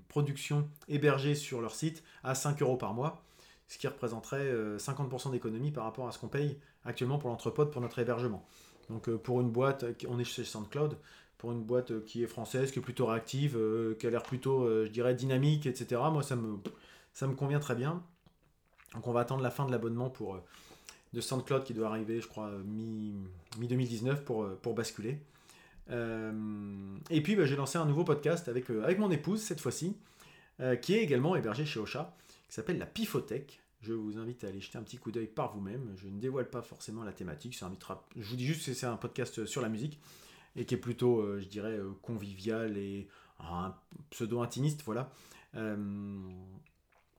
[0.07, 3.25] production hébergée sur leur site à 5 euros par mois,
[3.69, 7.83] ce qui représenterait 50% d'économie par rapport à ce qu'on paye actuellement pour l'Entrepode pour
[7.83, 8.47] notre hébergement.
[8.89, 10.97] Donc pour une boîte, on est chez SoundCloud,
[11.37, 13.59] pour une boîte qui est française, qui est plutôt réactive,
[13.99, 16.01] qui a l'air plutôt, je dirais, dynamique, etc.
[16.11, 18.03] Moi, ça me, convient très bien.
[18.95, 20.45] Donc on va attendre la fin de l'abonnement pour euh,
[21.13, 25.21] de SoundCloud qui doit arriver, je crois, mi-2019 pour, euh, pour basculer.
[25.91, 26.33] Euh,
[27.11, 29.97] et puis bah, j'ai lancé un nouveau podcast avec, avec mon épouse cette fois-ci,
[30.83, 32.17] qui est également hébergé chez Ocha,
[32.49, 33.63] qui s'appelle La Pifothèque.
[33.81, 35.93] Je vous invite à aller jeter un petit coup d'œil par vous-même.
[35.97, 37.57] Je ne dévoile pas forcément la thématique.
[38.17, 40.01] Je vous dis juste que c'est un podcast sur la musique
[40.57, 43.07] et qui est plutôt, je dirais, convivial et
[43.39, 43.73] un
[44.11, 44.83] pseudo-intimiste.
[44.85, 45.13] Voilà.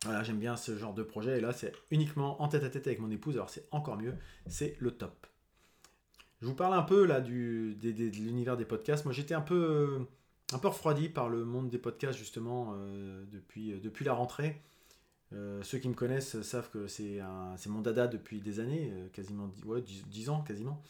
[0.03, 1.37] Voilà, j'aime bien ce genre de projet.
[1.37, 3.35] Et là, c'est uniquement en tête à tête avec mon épouse.
[3.35, 4.15] Alors, c'est encore mieux.
[4.47, 5.27] C'est le top.
[6.41, 9.03] Je vous parle un peu là du, de l'univers des podcasts.
[9.03, 10.05] Moi, j'étais un peu,
[10.53, 14.61] un peu refroidi par le monde des podcasts, justement, euh, depuis, euh, depuis la rentrée.
[15.33, 17.21] Euh, ceux qui me connaissent savent que c'est
[17.67, 20.81] mon dada depuis des années, quasiment 10, ouais, 10, ans quasiment.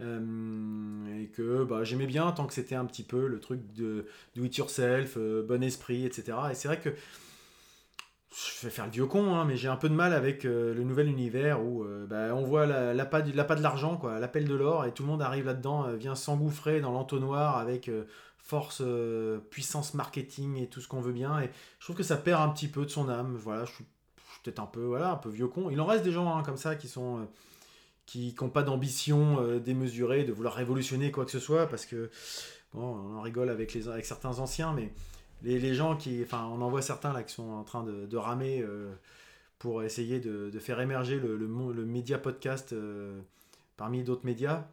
[0.00, 4.44] et que bah, j'aimais bien tant que c'était un petit peu le truc de do
[4.44, 6.38] it yourself, bon esprit, etc.
[6.50, 6.90] Et c'est vrai que
[8.34, 10.74] je vais faire le vieux con, hein, mais j'ai un peu de mal avec euh,
[10.74, 14.48] le nouvel univers où euh, bah, on voit la, la, pas, de l'argent, quoi, l'appel
[14.48, 17.90] de l'or, et tout le monde arrive là-dedans, euh, vient s'engouffrer dans l'entonnoir avec
[18.44, 18.82] force,
[19.50, 21.40] puissance marketing et tout ce qu'on veut bien.
[21.40, 23.36] Et je trouve que ça perd un petit peu de son âme.
[23.36, 23.84] Voilà, je suis,
[24.42, 25.70] peut-être un peu, voilà, un peu vieux con.
[25.70, 27.26] Il en reste des gens hein, comme ça qui sont
[28.06, 32.10] qui n'ont pas d'ambition démesurée de vouloir révolutionner quoi que ce soit, parce que
[32.74, 34.92] bon, on en rigole avec, les, avec certains anciens, mais
[35.42, 36.22] les, gens qui.
[36.22, 38.92] Enfin, on en voit certains là qui sont en train de, ramer euh,
[39.58, 43.20] pour essayer de, faire émerger le, le, média podcast euh,
[43.76, 44.66] parmi d'autres médias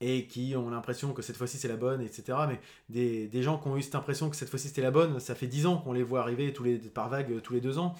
[0.00, 2.38] et qui ont l'impression que cette fois-ci c'est la bonne, etc.
[2.48, 5.34] Mais des, gens qui ont eu cette impression que cette fois-ci c'était la bonne, ça
[5.34, 7.94] fait dix ans qu'on les voit arriver tous les, par vagues tous les deux ans.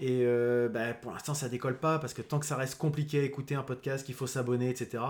[0.00, 3.20] Et euh, bah, pour l'instant, ça décolle pas parce que tant que ça reste compliqué
[3.20, 5.02] à écouter un podcast, qu'il faut s'abonner, etc.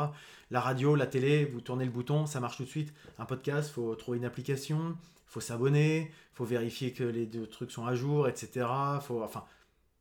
[0.51, 2.93] La radio, la télé, vous tournez le bouton, ça marche tout de suite.
[3.19, 7.87] Un podcast, faut trouver une application, faut s'abonner, faut vérifier que les deux trucs sont
[7.87, 8.67] à jour, etc.
[9.03, 9.45] Faut, enfin,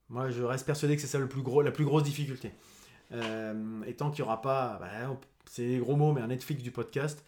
[0.10, 2.52] moi, je reste persuadé que c'est ça le plus gros, la plus grosse difficulté.
[3.12, 6.64] Euh, et tant qu'il n'y aura pas, bah, c'est des gros mots, mais un Netflix
[6.64, 7.24] du podcast,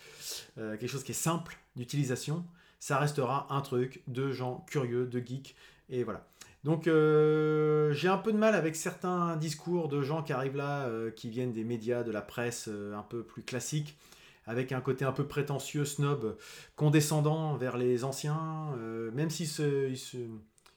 [0.58, 2.46] euh, quelque chose qui est simple d'utilisation,
[2.80, 5.56] ça restera un truc de gens curieux, de geeks,
[5.90, 6.28] et voilà.
[6.64, 10.90] Donc euh, j'ai un peu de mal avec certains discours de gens qui arrivent là,
[11.16, 13.98] qui viennent des médias, de la presse un peu plus classique,
[14.46, 16.38] avec un côté un peu prétentieux, snob,
[16.76, 20.18] condescendant vers les anciens, euh, même s'ils se, ils se,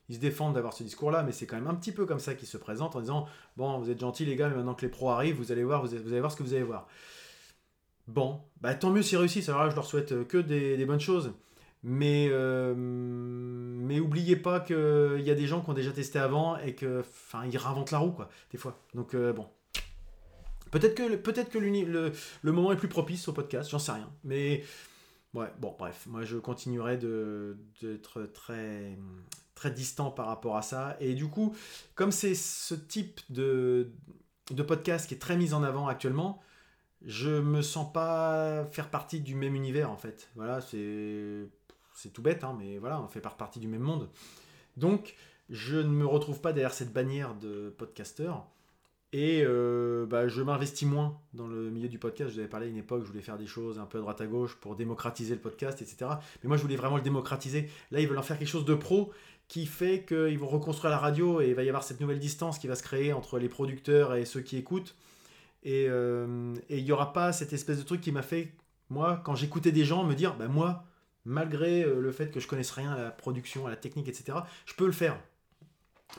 [0.09, 2.35] ils se, défendent d'avoir ce discours-là, mais c'est quand même un petit peu comme ça
[2.35, 3.27] qu'ils se présentent en disant
[3.57, 5.85] Bon, vous êtes gentils les gars, mais maintenant que les pros arrivent, vous allez voir,
[5.85, 6.87] vous, allez voir ce que vous allez voir.
[8.07, 11.33] Bon, bah tant mieux s'ils réussissent, alors là je leur souhaite que des, bonnes choses.
[11.83, 16.57] Mais, euh, mais oubliez pas qu'il y a des gens qui ont déjà testé avant
[16.57, 18.79] et que, enfin, ils réinventent la roue, quoi, des fois.
[18.95, 19.47] Donc, euh, bon.
[20.71, 22.13] Peut-être que, peut-être que le,
[22.43, 24.11] le moment est plus propice au podcast, j'en sais rien.
[24.25, 24.65] Mais,
[25.35, 28.97] ouais, bon, bref, moi je continuerai d'être très,
[29.55, 30.97] très distant par rapport à ça.
[31.01, 31.55] Et du coup,
[31.95, 33.91] comme c'est ce type de,
[34.51, 36.41] de podcast qui est très mis en avant actuellement,
[37.05, 40.31] je me sens pas faire partie du même univers en fait.
[40.37, 41.49] Voilà, c'est
[41.95, 44.09] c'est tout bête, hein, mais voilà, on fait pas partie du même monde.
[44.77, 45.15] Donc,
[45.49, 48.47] je ne me retrouve pas derrière cette bannière de podcasteur.
[49.13, 52.31] Et euh, bah, je m'investis moins dans le milieu du podcast.
[52.31, 54.01] Je vous avais parlé à une époque, je voulais faire des choses un peu à
[54.01, 56.07] droite à gauche pour démocratiser le podcast, etc.
[56.43, 57.71] Mais moi, je voulais vraiment le démocratiser.
[57.93, 59.13] Là, ils veulent en faire quelque chose de pro
[59.47, 62.59] qui fait qu'ils vont reconstruire la radio et il va y avoir cette nouvelle distance
[62.59, 64.97] qui va se créer entre les producteurs et ceux qui écoutent.
[65.65, 68.53] Et euh, il n'y aura pas cette espèce de truc qui m'a fait,
[68.91, 70.85] moi, quand j'écoutais des gens, me dire, bah, moi,
[71.25, 74.39] malgré euh, le fait que je connaisse rien à la production, à la technique, etc.,
[74.67, 75.19] je peux le faire.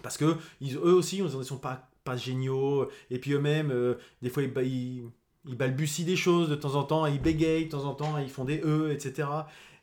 [0.02, 2.90] Parce que eux aussi, ils ne sont pas, pas géniaux.
[3.12, 4.52] Et puis eux-mêmes, euh, des fois, ils,
[5.46, 8.30] ils, balbutient des choses de temps en temps, ils bégayent de temps en temps, ils
[8.30, 9.28] font des E, etc.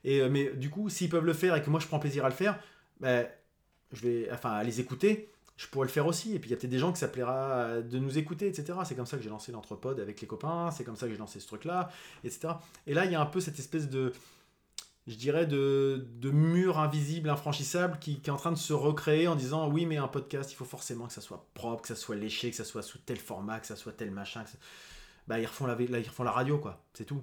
[0.05, 2.29] Et, mais du coup, s'ils peuvent le faire et que moi je prends plaisir à
[2.29, 2.59] le faire,
[2.99, 3.29] ben,
[3.93, 6.35] je vais, enfin, à les écouter, je pourrais le faire aussi.
[6.35, 8.79] Et puis il y a peut-être des gens que ça plaira de nous écouter, etc.
[8.85, 11.19] C'est comme ça que j'ai lancé l'entrepode avec les copains, c'est comme ça que j'ai
[11.19, 11.91] lancé ce truc-là,
[12.25, 12.55] etc.
[12.87, 14.13] Et là, il y a un peu cette espèce de,
[15.07, 19.37] je dirais, de, de mur invisible, infranchissable, qui, est en train de se recréer en
[19.37, 22.17] disant oui, mais un podcast, il faut forcément que ça soit propre, que ça soit
[22.17, 24.45] léché, que ça soit sous tel format, que ça soit tel machin.
[25.29, 26.85] Bah, ils refont la, ils refont la radio, quoi.
[26.95, 27.23] C'est tout.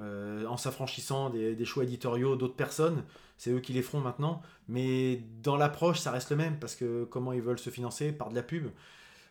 [0.00, 3.04] Euh, en s'affranchissant des, choix éditoriaux d'autres personnes,
[3.36, 4.42] c'est eux qui les feront maintenant.
[4.68, 8.30] Mais dans l'approche, ça reste le même, parce que comment ils veulent se financer Par
[8.30, 8.68] de la pub.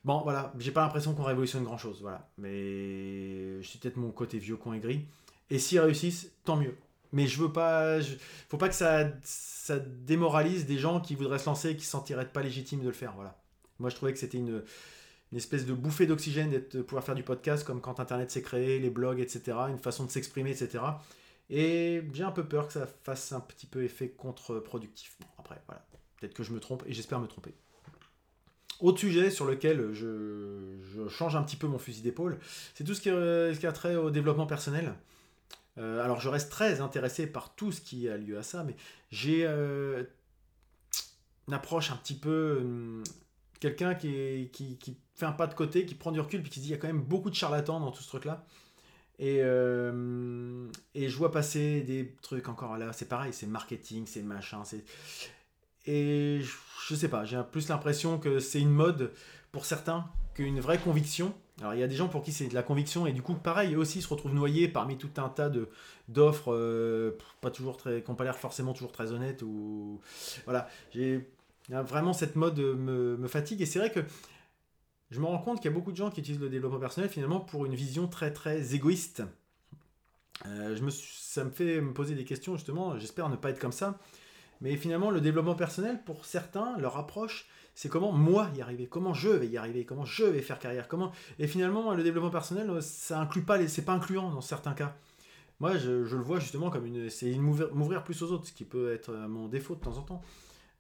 [0.04, 2.30] Bon, voilà, j'ai pas l'impression qu'on révolutionne grand chose, voilà.
[2.38, 5.06] Mais suis peut-être mon côté vieux con aigri.
[5.50, 6.76] Et s'ils réussissent, tant mieux
[7.14, 8.00] mais je veux pas.
[8.50, 11.92] faut pas que ça, ça démoralise des gens qui voudraient se lancer et qui se
[11.92, 13.14] sentiraient pas légitimes de le faire.
[13.16, 13.38] Voilà.
[13.80, 14.64] Moi, je trouvais que c'était une,
[15.32, 18.80] une, espèce de bouffée d'oxygène de pouvoir faire du podcast, comme quand Internet s'est créé,
[18.80, 20.84] les blogs, etc., une façon de s'exprimer, etc.
[21.50, 25.18] Et j'ai un peu peur que ça fasse un petit peu effet contre-productif.
[25.20, 25.86] Bon, après, voilà.
[26.18, 27.54] Peut-être que je me trompe et j'espère me tromper.
[28.80, 32.40] Autre sujet sur lequel je, change un petit peu mon fusil d'épaule,
[32.74, 34.96] c'est tout ce qui, qui a trait au développement personnel.
[35.78, 38.76] Euh, alors je reste très intéressé par tout ce qui a lieu à ça, mais
[39.10, 40.04] j'ai euh,
[41.48, 43.04] une approche un petit peu...
[43.62, 46.60] Quelqu'un qui, qui, qui, fait un pas de côté, qui prend du recul, puis qui
[46.60, 48.44] se dit il y a quand même beaucoup de charlatans dans tout ce truc-là.
[49.20, 54.24] Et, euh, et je vois passer des trucs encore là, c'est pareil, c'est marketing, c'est
[54.24, 54.84] machin, c'est...
[55.86, 56.52] Et je,
[56.90, 59.14] je sais pas, j'ai plus l'impression que c'est une mode
[59.52, 61.34] pour certains qu'une vraie conviction.
[61.60, 63.36] Alors il y a des gens pour qui c'est de la conviction et du coup
[63.36, 65.52] pareil eux aussi se retrouvent noyés parmi tout un tas
[66.08, 70.00] d'offres euh, pas toujours très qui n'ont pas l'air forcément toujours très honnêtes ou
[70.46, 70.68] voilà
[71.70, 74.02] vraiment cette mode me, me fatigue et c'est vrai que
[75.10, 77.10] je me rends compte qu'il y a beaucoup de gens qui utilisent le développement personnel
[77.10, 79.24] finalement pour une vision très très égoïste.
[80.48, 83.60] Euh, je me ça me fait me poser des questions justement, j'espère ne pas être
[83.60, 84.00] comme ça.
[84.62, 89.14] Mais finalement le développement personnel pour certains leur approche c'est comment moi y arriver, comment
[89.14, 91.12] je vais y arriver, comment je vais faire carrière, comment.
[91.40, 93.68] Et finalement, le développement personnel, euh, ça inclut pas, les...
[93.68, 94.96] c'est pas incluant dans certains cas.
[95.60, 98.92] Moi, je, le vois justement comme une, c'est m'ouvrir plus aux autres, ce qui peut
[98.92, 100.22] être euh, mon défaut de temps en temps,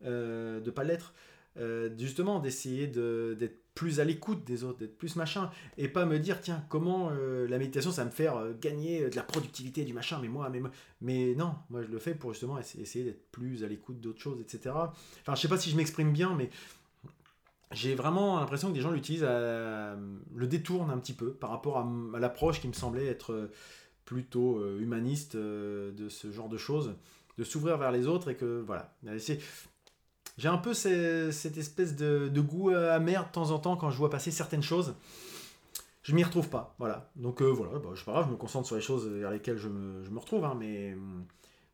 [0.05, 1.13] euh, de pas l'être.
[1.57, 6.17] Euh, justement d'essayer d'être plus à l'écoute des autres, d'être plus machin, et pas me
[6.17, 10.19] dire tiens comment la méditation ça va me faire gagner de la productivité du machin,
[10.21, 10.61] mais moi, mais,
[11.01, 14.39] mais non, moi je le fais pour justement essayer d'être plus à l'écoute d'autres choses,
[14.41, 14.75] etc.
[15.21, 16.49] Enfin je sais pas si je m'exprime bien, mais
[17.71, 22.19] j'ai vraiment l'impression que des gens l'utilisent, le détournent un petit peu par rapport à,
[22.19, 23.51] l'approche qui me semblait être euh,
[24.05, 26.95] plutôt euh, humaniste euh, de ce genre de choses,
[27.37, 28.93] de s'ouvrir vers les autres et que voilà.
[30.41, 34.09] J'ai un peu cette espèce de, goût amer de temps en temps quand je vois
[34.09, 34.95] passer certaines choses.
[36.01, 37.11] Je m'y retrouve pas, voilà.
[37.15, 40.17] Donc voilà, bah, je pas je me concentre sur les choses vers lesquelles je me,
[40.17, 40.97] retrouve, hein, mais,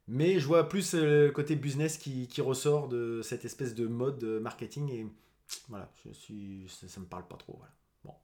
[0.09, 4.91] mais je vois plus le côté business qui, ressort de cette espèce de mode marketing
[4.91, 5.07] et
[5.69, 7.61] voilà, suis, ça, me parle pas trop.
[8.03, 8.15] Bon.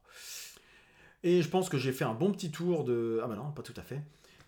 [1.22, 3.18] Et je pense que j'ai fait un bon petit tour de.
[3.24, 4.02] Ah bah non, pas tout à fait.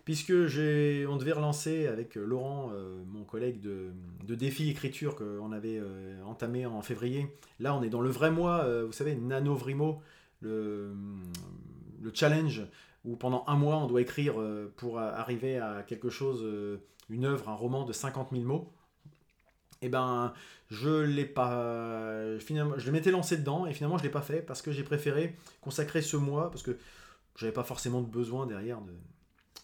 [0.07, 6.23] Puisque on devait relancer avec Laurent, euh, mon collègue de, défi écriture qu'on avait euh,
[6.23, 7.27] entamé en février.
[7.59, 10.01] Là, on est dans le vrai mois, euh, vous savez, Nano Vrimo,
[10.39, 10.93] le,
[12.01, 12.63] le challenge
[13.03, 14.35] où pendant un mois on doit écrire
[14.77, 16.41] pour arriver à quelque chose,
[17.09, 18.71] une œuvre, un roman de 50 000 mots
[19.81, 20.33] et eh ben
[20.71, 24.61] je l'ai pas finalement je m'étais lancé dedans et finalement je l'ai pas fait parce
[24.63, 26.77] que j'ai préféré consacrer ce mois parce que
[27.35, 28.93] j'avais pas forcément de besoin derrière de,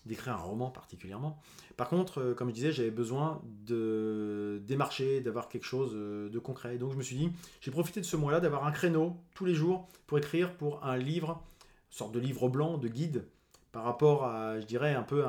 [0.06, 1.40] d'écrire un roman particulièrement.
[1.78, 6.40] Par contre, euh, comme je disais, j'avais besoin de démarcher, d'avoir quelque chose euh, de
[6.40, 6.78] concret.
[6.78, 9.56] Donc je me suis dit, j'ai profité de ce mois-là d'avoir un créneau tous les
[9.56, 11.42] jours pour écrire pour un livre,
[11.90, 13.26] sorte de livre blanc, de guide,
[13.72, 15.24] par rapport à, je dirais, un peu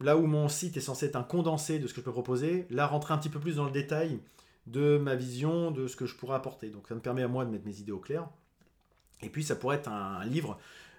[0.00, 2.66] là où mon site est censé être un condensé de ce que je peux proposer,
[2.70, 4.20] là rentrer un petit peu plus dans le détail
[4.66, 6.70] de ma vision, de ce que je pourrais apporter.
[6.70, 8.28] Donc ça me permet à moi de mettre mes idées au clair.
[9.22, 10.58] Et puis ça pourrait être un, livre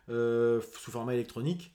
[0.09, 1.73] euh, sous format électronique,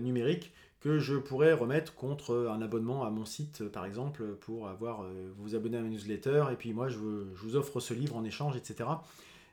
[0.00, 5.02] numérique, que je pourrais remettre contre un abonnement à mon site, par exemple, pour avoir
[5.02, 8.24] euh, vous abonner à ma newsletter, et puis moi je, vous offre ce livre en
[8.24, 8.88] échange, etc.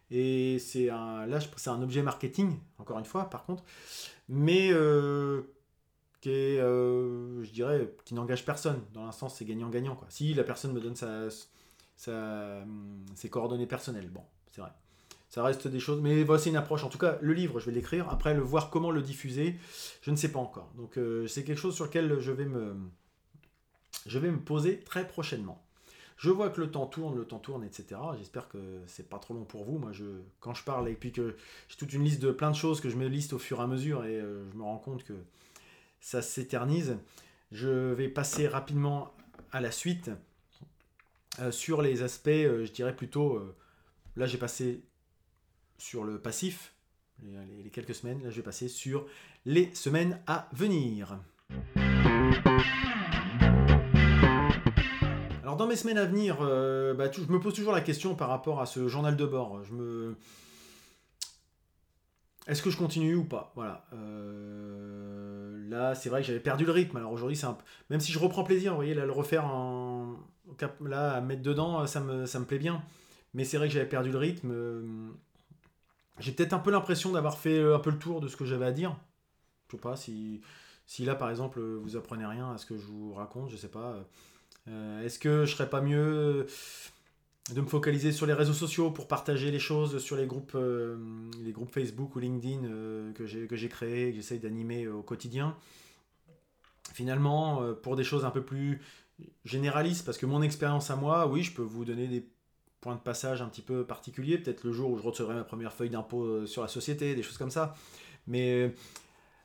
[0.09, 3.63] Et c'est un, là, c'est un objet marketing, encore une fois, par contre,
[4.29, 5.41] mais euh,
[6.21, 8.81] qui est, euh, je dirais, qui n'engage personne.
[8.93, 9.95] Dans l'instant, c'est gagnant-gagnant.
[9.95, 10.07] Quoi.
[10.09, 11.29] Si la personne me donne sa,
[11.97, 12.63] sa,
[13.15, 14.71] ses coordonnées personnelles, bon, c'est vrai.
[15.37, 16.83] Ça reste des choses, mais voici une approche.
[16.83, 18.09] En tout cas, le livre, je vais l'écrire.
[18.09, 19.55] Après, le voir comment le diffuser,
[20.01, 20.71] je ne sais pas encore.
[20.75, 22.75] Donc, euh, c'est quelque chose sur lequel je vais me,
[24.07, 25.63] je vais me poser très prochainement.
[26.17, 28.01] Je vois que le temps tourne, le temps tourne, etc.
[28.17, 29.77] J'espère que c'est pas trop long pour vous.
[29.77, 30.05] Moi, je,
[30.39, 31.35] quand je parle et puis que
[31.69, 33.61] j'ai toute une liste de plein de choses que je me liste au fur et
[33.61, 35.13] à mesure et euh, je me rends compte que
[36.01, 36.97] ça s'éternise,
[37.51, 39.13] je vais passer rapidement
[39.51, 40.09] à la suite
[41.39, 43.39] euh, sur les aspects, je dirais plutôt.
[44.15, 44.81] là, j'ai passé
[45.77, 46.73] sur le passif,
[47.23, 48.23] les, quelques semaines.
[48.23, 49.05] Là, je vais passer sur
[49.45, 51.19] les semaines à venir.
[55.43, 58.29] Alors dans mes semaines à venir, euh, bah, je me pose toujours la question par
[58.29, 59.63] rapport à ce journal de bord.
[59.63, 60.15] Je me...
[62.47, 63.51] Est-ce que je continue ou pas?
[63.55, 63.85] Voilà.
[63.93, 66.97] Euh, là, c'est vrai que j'avais perdu le rythme.
[66.97, 67.57] Alors aujourd'hui, c'est un...
[67.89, 70.17] même si je reprends plaisir, vous voyez, là, le refaire en...
[70.81, 72.83] là, à mettre dedans, ça me, ça me plaît bien.
[73.33, 74.53] Mais c'est vrai que j'avais perdu le rythme.
[76.19, 78.45] J'ai peut-être un peu l'impression d'avoir fait euh, un peu le tour de ce que
[78.45, 78.95] j'avais à dire.
[79.67, 80.41] Je sais pas si,
[80.85, 83.67] si là par exemple vous apprenez rien à ce que je vous raconte, je sais
[83.67, 83.95] pas.
[84.67, 86.47] Euh, est-ce que je serais pas mieux
[87.53, 90.97] de me focaliser sur les réseaux sociaux pour partager les choses sur les groupes, euh,
[91.43, 95.55] les groupes Facebook ou LinkedIn que j'ai créés, que j'essaye d'animer au quotidien?
[96.93, 98.81] Finalement, pour des choses un peu plus
[99.45, 102.27] généralistes, parce que mon expérience à moi, oui, je peux vous donner des
[102.81, 105.73] point de passage un petit peu particulier, peut-être le jour où je recevrai ma première
[105.73, 107.75] feuille d'impôt euh, sur la société, des choses comme ça.
[108.27, 108.69] Mais euh,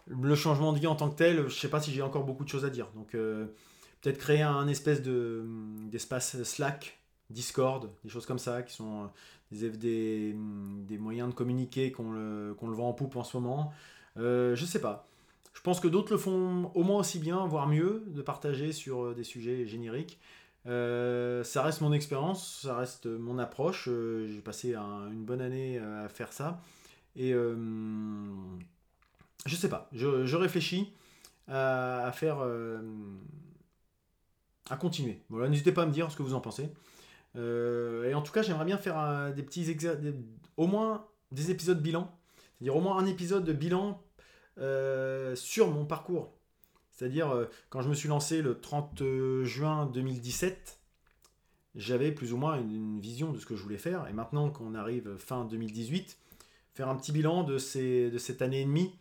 [0.08, 2.24] le changement de vie en tant que tel, je ne sais pas si j'ai encore
[2.24, 2.88] beaucoup de choses à dire.
[2.94, 3.46] Donc euh,
[4.00, 5.44] peut-être créer un espèce de,
[5.90, 6.98] d'espace Slack,
[7.30, 9.08] Discord, des choses comme ça, qui sont
[9.50, 13.36] des, des, des moyens de communiquer qu'on le, qu'on le vend en poupe en ce
[13.36, 13.72] moment.
[14.16, 15.06] je ne sais pas.
[15.54, 19.14] Je pense que d'autres le font au moins aussi bien, voire mieux, de partager sur
[19.14, 20.18] des sujets génériques.
[20.66, 23.88] Euh, ça reste mon expérience, ça reste mon approche.
[23.88, 26.60] Euh, j'ai passé une bonne année euh, à faire ça.
[27.16, 27.32] Et
[29.44, 30.94] je sais pas, je, réfléchis
[31.48, 32.38] à, faire.
[34.70, 35.22] à continuer.
[35.28, 36.70] Voilà, n'hésitez pas à me dire ce que vous en pensez.
[37.36, 39.76] et en tout cas, j'aimerais bien faire des petits
[40.56, 42.10] au moins des épisodes bilan.
[42.58, 44.02] C'est-à-dire au moins un épisode de bilan
[45.34, 46.32] sur mon parcours
[46.92, 49.02] c'est-à-dire, euh, quand je me suis lancé le 30
[49.44, 50.78] juin 2017,
[51.74, 54.06] j'avais plus ou moins une, vision de ce que je voulais faire.
[54.08, 56.18] Et maintenant qu'on arrive fin 2018,
[56.74, 58.94] faire un petit bilan de, cette année et demie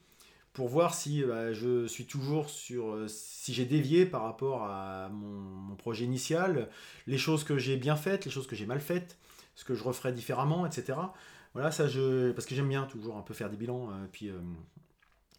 [0.54, 2.92] pour voir si bah, je suis toujours sur.
[2.92, 6.70] Euh, si j'ai dévié par rapport à mon, projet initial,
[7.08, 9.18] les choses que j'ai bien faites, les choses que j'ai mal faites,
[9.56, 10.98] ce que je referais différemment, etc.
[11.54, 13.90] Voilà, ça, je, parce que j'aime bien toujours un peu faire des bilans.
[13.92, 14.30] Euh, puis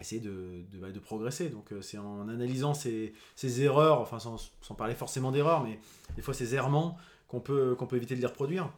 [0.02, 1.48] essayer de, de, bah, de, progresser.
[1.48, 5.78] Donc euh, c'est en analysant ces, ces erreurs, enfin sans, sans parler forcément d'erreurs, mais
[6.14, 8.70] des fois ces errements qu'on peut, qu'on peut éviter de les reproduire,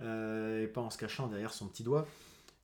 [0.00, 2.06] euh, et pas en se cachant derrière son petit doigt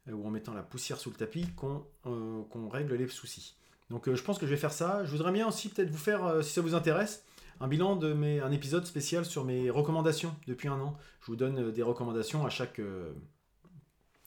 [0.08, 3.56] euh, ou en mettant la poussière sous le tapis qu'on qu'on règle les soucis.
[3.90, 5.04] Donc je pense que je vais faire ça.
[5.04, 7.22] Je voudrais bien aussi peut-être vous faire, si ça vous intéresse,
[7.60, 10.96] un bilan de mes, un épisode spécial sur mes recommandations depuis un an.
[11.20, 12.80] Je vous donne des recommandations à chaque,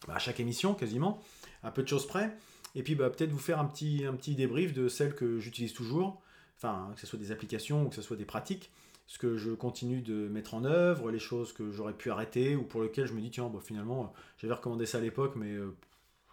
[0.08, 1.20] à chaque émission quasiment,
[1.64, 2.38] à peu de choses près.
[2.78, 5.74] Et puis bah, peut-être vous faire un petit, un petit débrief de celles que j'utilise
[5.74, 6.22] toujours,
[6.58, 8.70] enfin que ce soit des applications ou que ce soit des pratiques,
[9.08, 12.62] ce que je continue de mettre en œuvre, les choses que j'aurais pu arrêter ou
[12.62, 15.76] pour lesquelles je me dis tiens bah, finalement j'avais recommandé ça à l'époque mais euh,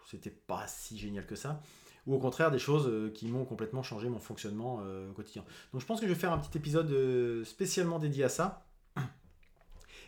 [0.05, 1.63] c'était pas si génial que ça.
[2.07, 5.47] Ou au contraire des choses euh, qui m'ont complètement changé mon fonctionnement euh, quotidien.
[5.73, 8.67] Donc je pense que je vais faire un petit épisode spécialement dédié à ça.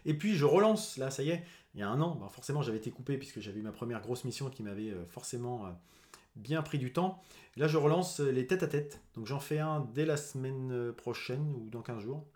[0.04, 2.60] Et puis je relance, là ça y est, il y a un an, bah, forcément
[2.60, 5.74] j'avais été coupé puisque j'avais eu ma première grosse mission qui m'avait forcément
[6.36, 7.22] bien pris du temps.
[7.56, 9.00] Là, je relance les têtes à tête.
[9.14, 12.26] Donc, j'en fais un dès la semaine prochaine ou dans 15 jours,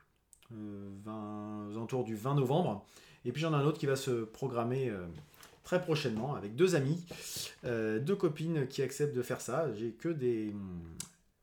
[0.53, 2.87] euh, 20, du 20 novembre.
[3.25, 5.07] Et puis, j'en ai un autre qui va se programmer euh,
[5.63, 7.05] très prochainement avec deux amis,
[7.65, 9.73] euh, deux copines qui acceptent de faire ça.
[9.75, 10.55] J'ai que des,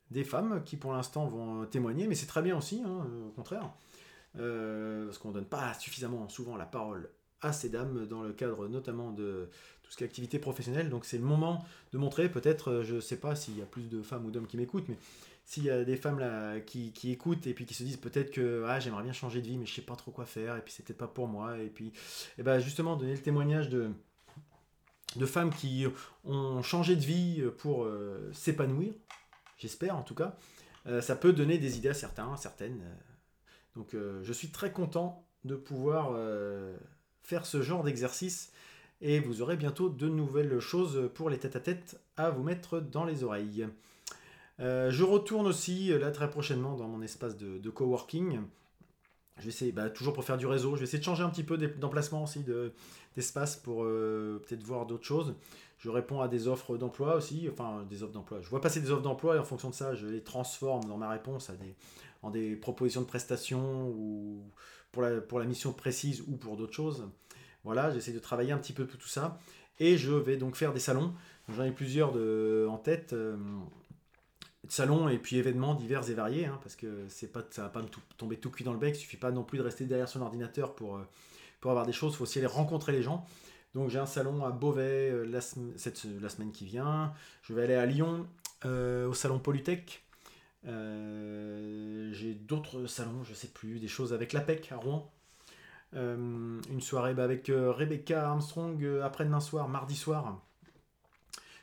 [0.10, 3.70] des femmes qui pour l'instant vont témoigner, mais c'est très bien aussi, hein, au contraire,
[4.34, 7.10] parce qu'on ne donne pas suffisamment souvent la parole
[7.41, 9.49] à ces dames dans le cadre notamment de
[9.88, 10.90] tout ce qui est activité professionnelle.
[10.90, 13.90] Donc c'est le moment de montrer, peut-être, je ne sais pas s'il y a plus
[13.90, 14.98] de femmes ou d'hommes qui m'écoutent, mais
[15.48, 18.66] s'il y a des femmes là qui, écoutent et puis qui se disent peut-être que
[18.68, 20.74] ah, j'aimerais bien changer de vie mais je sais pas trop quoi faire et puis
[20.74, 21.58] c'est peut-être pas pour moi.
[21.60, 21.92] Et puis et
[22.40, 23.90] eh ben justement donner le témoignage de
[25.16, 25.86] de femmes qui
[26.26, 28.94] ont changé de vie pour euh, s'épanouir.
[29.58, 30.38] J'espère en tout cas.
[30.86, 32.82] Euh, ça peut donner des idées à certains certaines
[33.76, 36.14] donc euh, je suis très content de pouvoir
[37.22, 38.52] faire ce genre d'exercice
[39.02, 43.24] et vous aurez bientôt de nouvelles choses pour les tête-à-tête -à, vous mettre dans les
[43.24, 43.68] oreilles.
[44.60, 48.41] Euh, je retourne aussi euh, là très prochainement dans mon espace de, coworking.
[49.38, 51.30] Je vais essayer, bah, toujours pour faire du réseau, je vais essayer de changer un
[51.30, 52.43] petit peu d'emplacement aussi,
[53.16, 55.36] d'espace pour euh, peut-être voir d'autres choses.
[55.78, 58.41] Je réponds à des offres d'emploi aussi, enfin des offres d'emploi.
[58.41, 60.98] Je vois passer des offres d'emploi et en fonction de ça, je les transforme dans
[60.98, 61.76] ma réponse à des,
[62.24, 64.41] en des propositions de prestations ou
[64.91, 67.08] pour la, pour la mission précise ou pour d'autres choses.
[67.68, 69.39] Voilà, j'essaie de travailler un petit peu tout ça.
[69.80, 71.13] Et je vais donc faire des salons.
[71.49, 72.13] J'en ai plusieurs
[72.70, 73.13] en tête
[74.72, 77.82] salons et puis événements divers et variés, hein, parce que c'est pas, ça va pas
[77.82, 77.88] me
[78.18, 80.22] tomber tout cuit dans le bec, il suffit pas non plus de rester derrière son
[80.22, 81.07] ordinateur pour, euh,
[81.61, 83.26] pour avoir des choses, il faut aussi aller rencontrer les gens.
[83.74, 87.13] Donc j'ai un salon à Beauvais euh, la, cette, la semaine qui vient,
[87.43, 88.28] je vais aller à Lyon
[88.65, 90.03] euh, au salon Polytech,
[90.63, 95.09] j'ai d'autres salons, je sais plus, des choses avec l'APEC à Rouen,
[95.94, 100.42] une soirée bah, avec Rebecca Armstrong après-demain soir, mardi soir,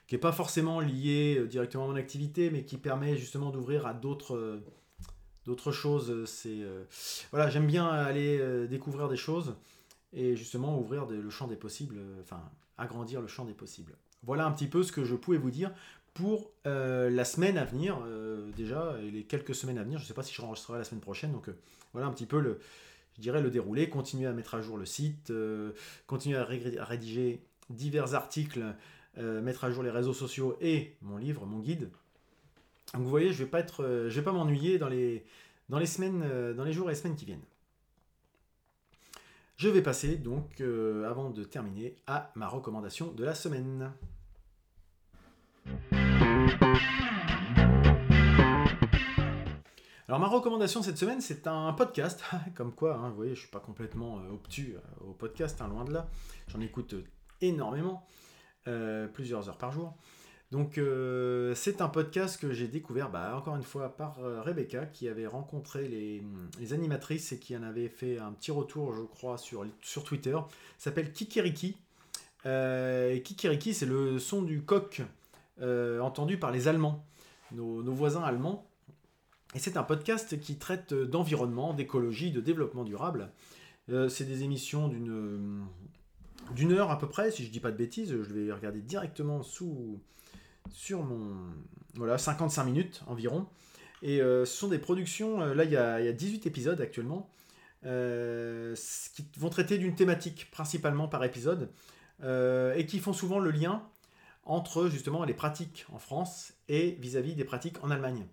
[0.07, 3.87] qui n'est pas forcément lié euh, directement à mon activité, mais qui permet justement d'ouvrir
[3.87, 4.63] à d'autres euh,
[5.47, 6.25] d'autres choses.
[6.27, 6.85] C'est euh,
[7.31, 9.57] voilà, j'aime bien aller découvrir des choses
[10.13, 12.41] et justement ouvrir le champ des possibles, enfin
[12.79, 13.95] agrandir le champ des possibles.
[14.23, 15.71] Voilà un petit peu ce que je pouvais vous dire
[16.15, 17.99] pour la semaine à venir
[18.57, 19.99] déjà et les quelques semaines à venir.
[19.99, 21.51] Je ne sais pas si je renregistrerai la semaine prochaine, donc
[21.93, 22.61] voilà un petit peu le,
[23.17, 23.89] je dirais le déroulé.
[23.89, 25.33] Continuer à mettre à jour le site,
[26.07, 26.45] continuer à
[26.85, 28.75] rédiger divers articles
[29.19, 31.89] euh, mettre à jour les réseaux sociaux et mon livre, mon guide.
[32.93, 35.25] Donc vous voyez, je vais pas euh, pas m'ennuyer dans les,
[35.69, 37.45] dans les euh, dans les jours et semaines qui viennent.
[39.57, 43.93] Je vais passer donc, avant de terminer, à ma recommandation de la semaine.
[50.15, 52.23] Alors ma recommandation cette semaine, c'est un podcast,
[52.55, 55.93] comme quoi, hein, vous voyez, je suis pas complètement obtus au podcast, hein, loin de
[55.93, 56.07] là.
[56.47, 56.95] J'en écoute
[57.41, 58.07] énormément.
[58.69, 59.97] Euh, plusieurs heures par jour.
[60.53, 64.87] Donc euh, c'est un podcast que j'ai découvert, bah, encore une fois, par euh, Rebecca,
[64.87, 69.37] qui avait rencontré les, animatrices et qui en avait fait un petit retour, je crois,
[69.37, 70.39] sur, sur Twitter.
[70.79, 71.77] s'appelle Kikiriki.
[72.45, 75.03] Kikiriki, c'est le son du coq
[75.61, 77.05] entendu par les Allemands,
[77.51, 78.65] nos voisins allemands.
[79.55, 83.31] Et c'est un podcast qui traite d'environnement, d'écologie, de développement durable.
[84.09, 85.65] c'est des émissions d'une
[86.55, 89.43] d'une heure à peu près, si je dis pas de bêtises, je vais regarder directement
[89.43, 89.99] sous
[90.71, 91.37] sur mon
[91.95, 93.47] voilà 55 minutes environ.
[94.03, 97.31] Et euh, ce sont des productions, euh, là il y, a, 18 épisodes actuellement,
[97.87, 98.75] euh,
[99.15, 101.71] qui vont traiter d'une thématique principalement par épisode,
[102.23, 103.83] et qui font souvent le lien
[104.45, 108.27] entre justement les pratiques en France et vis-à-vis -vis des pratiques en Allemagne.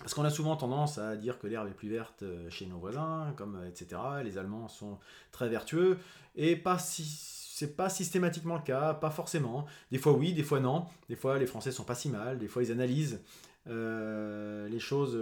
[0.00, 2.78] Parce qu'on a souvent tendance à dire que l'herbe est plus verte euh, chez nos
[2.78, 4.00] voisins, comme euh, etc.
[4.24, 4.98] Les Allemands sont
[5.32, 5.98] très vertueux
[6.36, 9.64] et pas si c'est pas systématiquement le cas, pas forcément.
[9.90, 10.84] Des fois oui, des fois non.
[11.08, 12.38] Des fois les Français sont pas si mal.
[12.38, 13.20] Des fois ils analysent
[13.68, 15.18] euh, les choses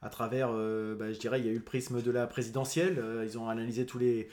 [0.00, 3.02] à travers, bah, je dirais, il y a eu le prisme de la présidentielle.
[3.24, 4.28] ils ont analysé tous les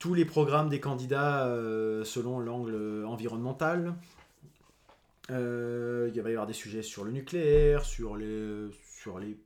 [0.00, 1.44] tous les programmes des candidats
[2.04, 3.94] selon l'angle environnemental.
[5.28, 8.68] il va y avoir des sujets sur le nucléaire, sur les
[9.00, 9.38] sur les,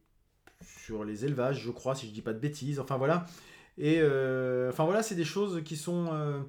[0.64, 2.80] sur les élevages, je crois, si je dis pas de bêtises.
[2.80, 3.26] Enfin voilà.
[3.78, 6.08] Et euh, enfin voilà, c'est des choses qui sont.
[6.12, 6.40] Euh,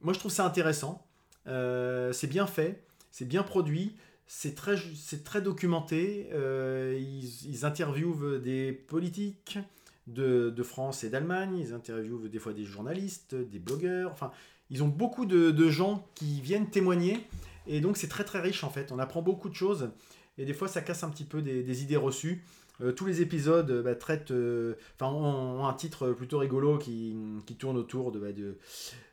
[0.00, 1.06] moi, je trouve ça intéressant.
[1.46, 3.96] Euh, c'est bien fait, c'est bien produit,
[4.26, 6.28] c'est très, c'est très documenté.
[6.32, 9.58] Ils, ils, interviewent des politiques
[10.06, 11.58] de, de France et d'Allemagne.
[11.58, 14.12] Ils interviewent des fois des journalistes, des blogueurs.
[14.12, 14.32] Enfin,
[14.70, 17.26] ils ont beaucoup de, de gens qui viennent témoigner.
[17.66, 18.92] Et donc, c'est très très riche en fait.
[18.92, 19.90] On apprend beaucoup de choses
[20.38, 22.42] et des fois ça casse un petit peu des, idées reçues.
[22.82, 27.16] Euh, tous les épisodes bah, traitent, euh, enfin, ont, un titre plutôt rigolo qui,
[27.58, 28.58] tourne autour de, bah, de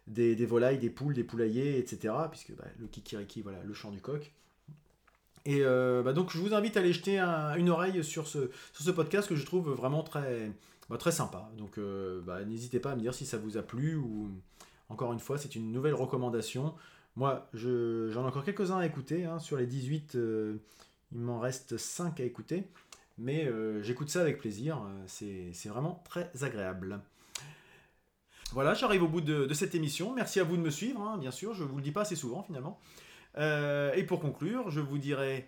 [0.08, 2.14] des, volailles, des poules, des poulaillers, etc.
[2.30, 4.32] Puisque bah, le kikiriki, voilà, le chant du coq.
[5.46, 8.92] Et euh, donc je vous invite à aller jeter une oreille sur ce, sur ce
[8.92, 10.52] podcast que je trouve vraiment très,
[11.00, 11.50] très sympa.
[11.58, 11.78] Donc
[12.48, 14.30] n'hésitez pas à me dire si ça vous a plu ou
[14.88, 16.74] encore une fois c'est une nouvelle recommandation.
[17.18, 20.18] Moi j'en ai encore quelques-uns à écouter hein, sur les 18
[21.14, 22.64] Il m'en reste 5 à écouter.
[23.18, 23.48] Mais
[23.82, 24.82] j'écoute ça avec plaisir.
[25.08, 27.00] C'est vraiment très agréable.
[28.52, 30.14] Voilà, j'arrive au bout de, cette émission.
[30.14, 31.54] Merci à vous de me suivre, hein, bien sûr.
[31.54, 32.80] Je ne vous le dis pas assez souvent finalement.
[33.38, 35.48] et pour conclure, je vous dirais,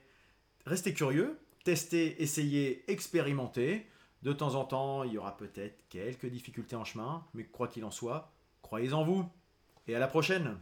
[0.66, 3.88] restez curieux, testez, essayez, expérimentez.
[4.24, 7.86] De temps en temps, il y aura peut-être quelques difficultés en chemin, mais quoi qu'il
[7.86, 8.32] en soit,
[8.64, 9.24] croyez en vous.
[9.88, 10.58] Et à la prochaine